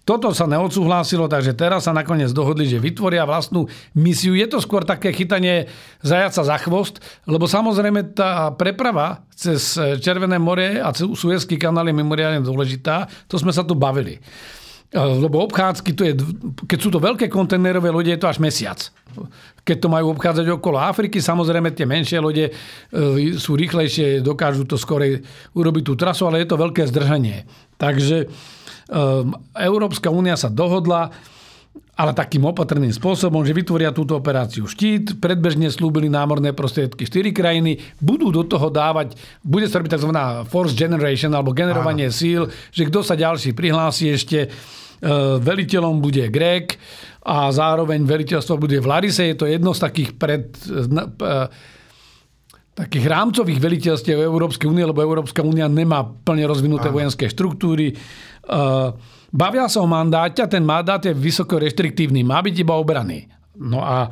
Toto 0.01 0.35
sa 0.35 0.49
neodsúhlasilo, 0.51 1.31
takže 1.31 1.55
teraz 1.55 1.87
sa 1.87 1.95
nakoniec 1.95 2.35
dohodli, 2.35 2.67
že 2.67 2.83
vytvoria 2.83 3.23
vlastnú 3.23 3.71
misiu. 3.95 4.35
Je 4.35 4.49
to 4.51 4.59
skôr 4.59 4.83
také 4.83 5.15
chytanie 5.15 5.71
zajaca 6.03 6.43
za 6.43 6.57
chvost, 6.67 6.99
lebo 7.31 7.47
samozrejme 7.47 8.17
tá 8.17 8.51
preprava 8.59 9.23
cez 9.31 9.79
Červené 10.03 10.41
more 10.43 10.83
a 10.83 10.91
Suezský 10.91 11.61
kanál 11.61 11.93
je 11.93 11.95
mimoriadne 11.95 12.43
dôležitá. 12.43 13.07
To 13.31 13.39
sme 13.39 13.55
sa 13.55 13.63
tu 13.63 13.79
bavili. 13.79 14.19
Lebo 14.97 15.47
obchádzky, 15.47 15.91
to 15.95 16.03
je, 16.03 16.19
keď 16.67 16.79
sú 16.83 16.91
to 16.91 16.99
veľké 16.99 17.31
kontajnerové 17.31 17.95
lode, 17.95 18.11
je 18.11 18.19
to 18.19 18.27
až 18.27 18.43
mesiac. 18.43 18.79
Keď 19.63 19.77
to 19.87 19.89
majú 19.91 20.19
obchádzať 20.19 20.51
okolo 20.51 20.83
Afriky, 20.83 21.23
samozrejme 21.23 21.71
tie 21.71 21.87
menšie 21.87 22.19
lode 22.19 22.51
e, 22.51 22.53
sú 23.39 23.55
rýchlejšie, 23.55 24.19
dokážu 24.19 24.67
to 24.67 24.75
skorej 24.75 25.23
urobiť 25.55 25.83
tú 25.87 25.95
trasu, 25.95 26.27
ale 26.27 26.43
je 26.43 26.51
to 26.51 26.59
veľké 26.59 26.91
zdržanie. 26.91 27.47
Takže 27.79 28.27
Ehm, 28.91 29.39
Európska 29.55 30.11
únia 30.11 30.35
sa 30.35 30.51
dohodla, 30.51 31.15
ale 32.01 32.17
takým 32.17 32.49
opatrným 32.49 32.97
spôsobom, 32.97 33.45
že 33.45 33.53
vytvoria 33.53 33.93
túto 33.93 34.17
operáciu 34.17 34.65
štít, 34.65 35.21
predbežne 35.21 35.69
slúbili 35.69 36.09
námorné 36.09 36.57
prostriedky 36.57 37.05
4 37.05 37.29
krajiny, 37.37 37.77
budú 38.01 38.33
do 38.33 38.41
toho 38.49 38.73
dávať, 38.73 39.21
bude 39.45 39.69
sa 39.69 39.85
robiť 39.85 40.01
tzv. 40.01 40.11
force 40.49 40.73
generation 40.73 41.29
alebo 41.37 41.53
generovanie 41.53 42.09
Áno. 42.09 42.17
síl, 42.17 42.41
že 42.73 42.89
kto 42.89 43.05
sa 43.05 43.21
ďalší 43.21 43.53
prihlási 43.53 44.17
ešte, 44.17 44.49
ehm, 44.49 45.45
veliteľom 45.45 46.01
bude 46.01 46.25
Grek 46.33 46.81
a 47.21 47.53
zároveň 47.53 48.01
veliteľstvo 48.09 48.57
bude 48.57 48.81
v 48.81 48.89
Larise. 48.89 49.29
Je 49.29 49.37
to 49.37 49.45
jedno 49.45 49.77
z 49.77 49.81
takých 49.85 50.11
pred, 50.17 50.57
takých 52.73 53.07
rámcových 53.13 53.61
veliteľstiev 53.61 54.25
Európskej 54.25 54.73
únie, 54.73 54.89
lebo 54.89 55.05
Európska 55.05 55.45
únia 55.45 55.69
nemá 55.69 56.01
plne 56.01 56.49
rozvinuté 56.49 56.89
Áno. 56.89 56.97
vojenské 56.97 57.29
štruktúry. 57.29 57.93
Bavia 59.31 59.71
sa 59.71 59.83
o 59.83 59.87
mandáte 59.87 60.43
a 60.43 60.51
ten 60.51 60.67
mandát 60.67 60.99
je 60.99 61.15
vysoko 61.15 61.59
reštriktívny. 61.59 62.27
Má 62.27 62.43
byť 62.43 62.55
iba 62.67 62.75
obraný. 62.75 63.31
No 63.55 63.83
a 63.83 64.11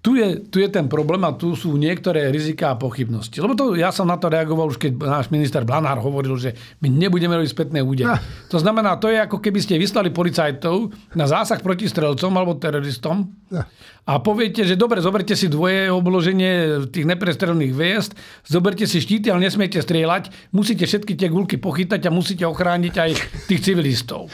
tu 0.00 0.16
je, 0.16 0.40
tu 0.48 0.64
je 0.64 0.68
ten 0.72 0.88
problém 0.88 1.20
a 1.28 1.36
tu 1.36 1.52
sú 1.52 1.76
niektoré 1.76 2.32
riziká 2.32 2.72
a 2.72 2.80
pochybnosti. 2.80 3.36
Lebo 3.36 3.52
to, 3.52 3.76
ja 3.76 3.92
som 3.92 4.08
na 4.08 4.16
to 4.16 4.32
reagoval 4.32 4.72
už, 4.72 4.80
keď 4.80 4.96
náš 4.96 5.28
minister 5.28 5.60
Blanár 5.68 6.00
hovoril, 6.00 6.40
že 6.40 6.56
my 6.80 6.88
nebudeme 6.88 7.36
robiť 7.36 7.52
spätné 7.52 7.84
údery. 7.84 8.08
Ah. 8.08 8.16
To 8.48 8.56
znamená, 8.56 8.96
to 8.96 9.12
je 9.12 9.20
ako 9.20 9.44
keby 9.44 9.60
ste 9.60 9.76
vyslali 9.76 10.08
policajtov 10.08 10.96
na 11.12 11.28
zásah 11.28 11.60
proti 11.60 11.84
strelcom 11.84 12.32
alebo 12.32 12.56
teroristom 12.56 13.28
ah. 13.52 13.68
a 14.08 14.24
poviete, 14.24 14.64
že 14.64 14.80
dobre, 14.80 15.04
zoberte 15.04 15.36
si 15.36 15.52
dvoje 15.52 15.92
obloženie 15.92 16.88
tých 16.88 17.04
neprestrelných 17.04 17.76
viest, 17.76 18.16
zoberte 18.48 18.88
si 18.88 19.04
štíty, 19.04 19.28
ale 19.28 19.44
nesmiete 19.44 19.84
strieľať, 19.84 20.32
musíte 20.56 20.88
všetky 20.88 21.12
tie 21.12 21.28
gulky 21.28 21.60
pochytať 21.60 22.08
a 22.08 22.14
musíte 22.14 22.48
ochrániť 22.48 22.94
aj 22.96 23.10
tých 23.52 23.60
civilistov. 23.60 24.32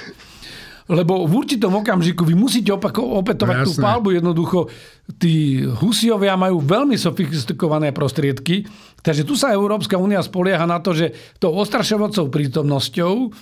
Lebo 0.87 1.27
v 1.27 1.33
určitom 1.35 1.83
okamžiku 1.83 2.23
vy 2.23 2.39
musíte 2.39 2.71
opako- 2.71 3.19
opätovať 3.19 3.57
no, 3.59 3.65
tú 3.67 3.73
palbu. 3.83 4.09
Jednoducho, 4.15 4.71
tí 5.19 5.67
Husiovia 5.67 6.39
majú 6.39 6.63
veľmi 6.63 6.95
sofistikované 6.95 7.91
prostriedky, 7.91 8.63
takže 9.03 9.27
tu 9.27 9.35
sa 9.35 9.51
Európska 9.51 9.99
únia 9.99 10.23
spolieha 10.23 10.63
na 10.63 10.79
to, 10.79 10.95
že 10.95 11.11
tou 11.43 11.51
ostrašovacou 11.59 12.31
prítomnosťou 12.31 13.35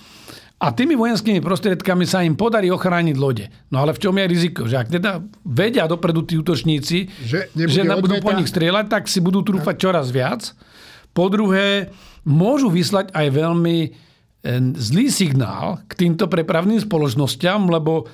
a 0.55 0.71
tými 0.71 0.97
vojenskými 0.97 1.43
prostriedkami 1.43 2.07
sa 2.07 2.25
im 2.25 2.33
podarí 2.33 2.73
ochrániť 2.73 3.15
lode. 3.19 3.45
No 3.69 3.83
ale 3.85 3.93
v 3.93 4.01
čom 4.01 4.15
je 4.17 4.25
riziko? 4.25 4.65
Že 4.65 4.77
ak 4.81 4.87
teda 4.89 5.11
vedia 5.45 5.85
dopredu 5.85 6.25
tí 6.25 6.39
útočníci, 6.39 7.11
že, 7.21 7.51
že 7.53 7.85
budú 7.85 8.17
po 8.23 8.33
nich 8.33 8.49
strieľať, 8.49 8.85
tak 8.87 9.03
si 9.05 9.21
budú 9.21 9.45
trúfať 9.45 9.75
čoraz 9.77 10.09
viac. 10.09 10.55
Po 11.11 11.29
druhé, 11.29 11.91
môžu 12.25 12.73
vyslať 12.73 13.13
aj 13.13 13.27
veľmi 13.35 13.77
zlý 14.77 15.09
signál 15.09 15.81
k 15.89 16.05
týmto 16.05 16.29
prepravným 16.29 16.77
spoločnosťam, 16.77 17.67
lebo 17.73 18.05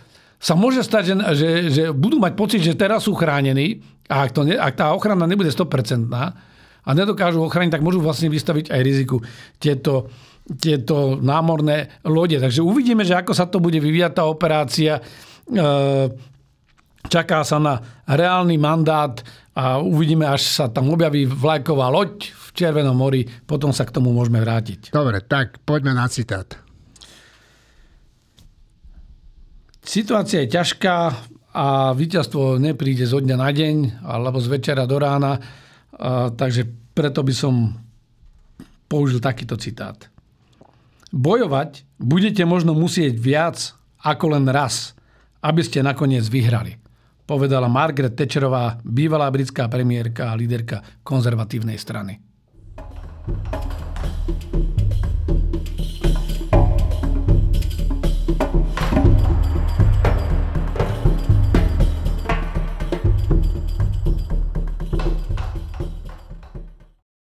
sa 0.42 0.58
môže 0.58 0.82
stať, 0.82 1.04
že, 1.06 1.16
že, 1.38 1.50
že 1.70 1.84
budú 1.94 2.18
mať 2.18 2.34
pocit, 2.34 2.62
že 2.66 2.74
teraz 2.74 3.06
sú 3.06 3.14
chránení 3.14 3.84
a 4.10 4.26
ak, 4.26 4.32
to 4.34 4.42
ne, 4.42 4.58
ak 4.58 4.74
tá 4.74 4.90
ochrana 4.96 5.30
nebude 5.30 5.54
100% 5.54 6.10
a 6.82 6.90
nedokážu 6.98 7.46
ochrániť, 7.46 7.78
tak 7.78 7.86
môžu 7.86 8.02
vlastne 8.02 8.34
vystaviť 8.34 8.74
aj 8.74 8.82
riziku 8.82 9.22
tieto, 9.62 10.10
tieto 10.58 11.22
námorné 11.22 12.02
lode. 12.10 12.42
Takže 12.42 12.66
uvidíme, 12.66 13.06
že 13.06 13.22
ako 13.22 13.38
sa 13.38 13.46
to 13.46 13.62
bude 13.62 13.78
vyvíjať 13.78 14.12
tá 14.18 14.24
operácia. 14.26 14.98
E, 14.98 15.02
čaká 17.06 17.46
sa 17.46 17.62
na 17.62 17.78
reálny 18.10 18.58
mandát 18.58 19.14
a 19.52 19.84
uvidíme, 19.84 20.24
až 20.24 20.48
sa 20.48 20.72
tam 20.72 20.88
objaví 20.96 21.28
vlajková 21.28 21.92
loď 21.92 22.32
v 22.32 22.48
Červenom 22.56 22.96
mori, 22.96 23.28
potom 23.44 23.76
sa 23.76 23.84
k 23.84 23.92
tomu 23.92 24.16
môžeme 24.16 24.40
vrátiť. 24.40 24.96
Dobre, 24.96 25.20
tak 25.24 25.60
poďme 25.68 25.92
na 25.92 26.08
citát. 26.08 26.56
Situácia 29.84 30.46
je 30.46 30.56
ťažká 30.56 30.96
a 31.52 31.92
víťazstvo 31.92 32.64
nepríde 32.64 33.04
zo 33.04 33.20
dňa 33.20 33.36
na 33.36 33.52
deň 33.52 33.76
alebo 34.08 34.40
z 34.40 34.48
večera 34.48 34.88
do 34.88 34.96
rána, 34.96 35.36
a, 35.36 36.32
takže 36.32 36.64
preto 36.96 37.20
by 37.20 37.34
som 37.36 37.76
použil 38.88 39.20
takýto 39.20 39.60
citát. 39.60 40.08
Bojovať 41.12 41.84
budete 42.00 42.48
možno 42.48 42.72
musieť 42.72 43.20
viac 43.20 43.76
ako 44.00 44.40
len 44.40 44.48
raz, 44.48 44.96
aby 45.44 45.60
ste 45.60 45.84
nakoniec 45.84 46.24
vyhrali 46.32 46.80
povedala 47.32 47.72
Margaret 47.72 48.12
Thatcherová, 48.12 48.84
bývalá 48.84 49.32
britská 49.32 49.72
premiérka 49.72 50.28
a 50.28 50.36
líderka 50.36 50.84
konzervatívnej 51.00 51.80
strany. 51.80 52.20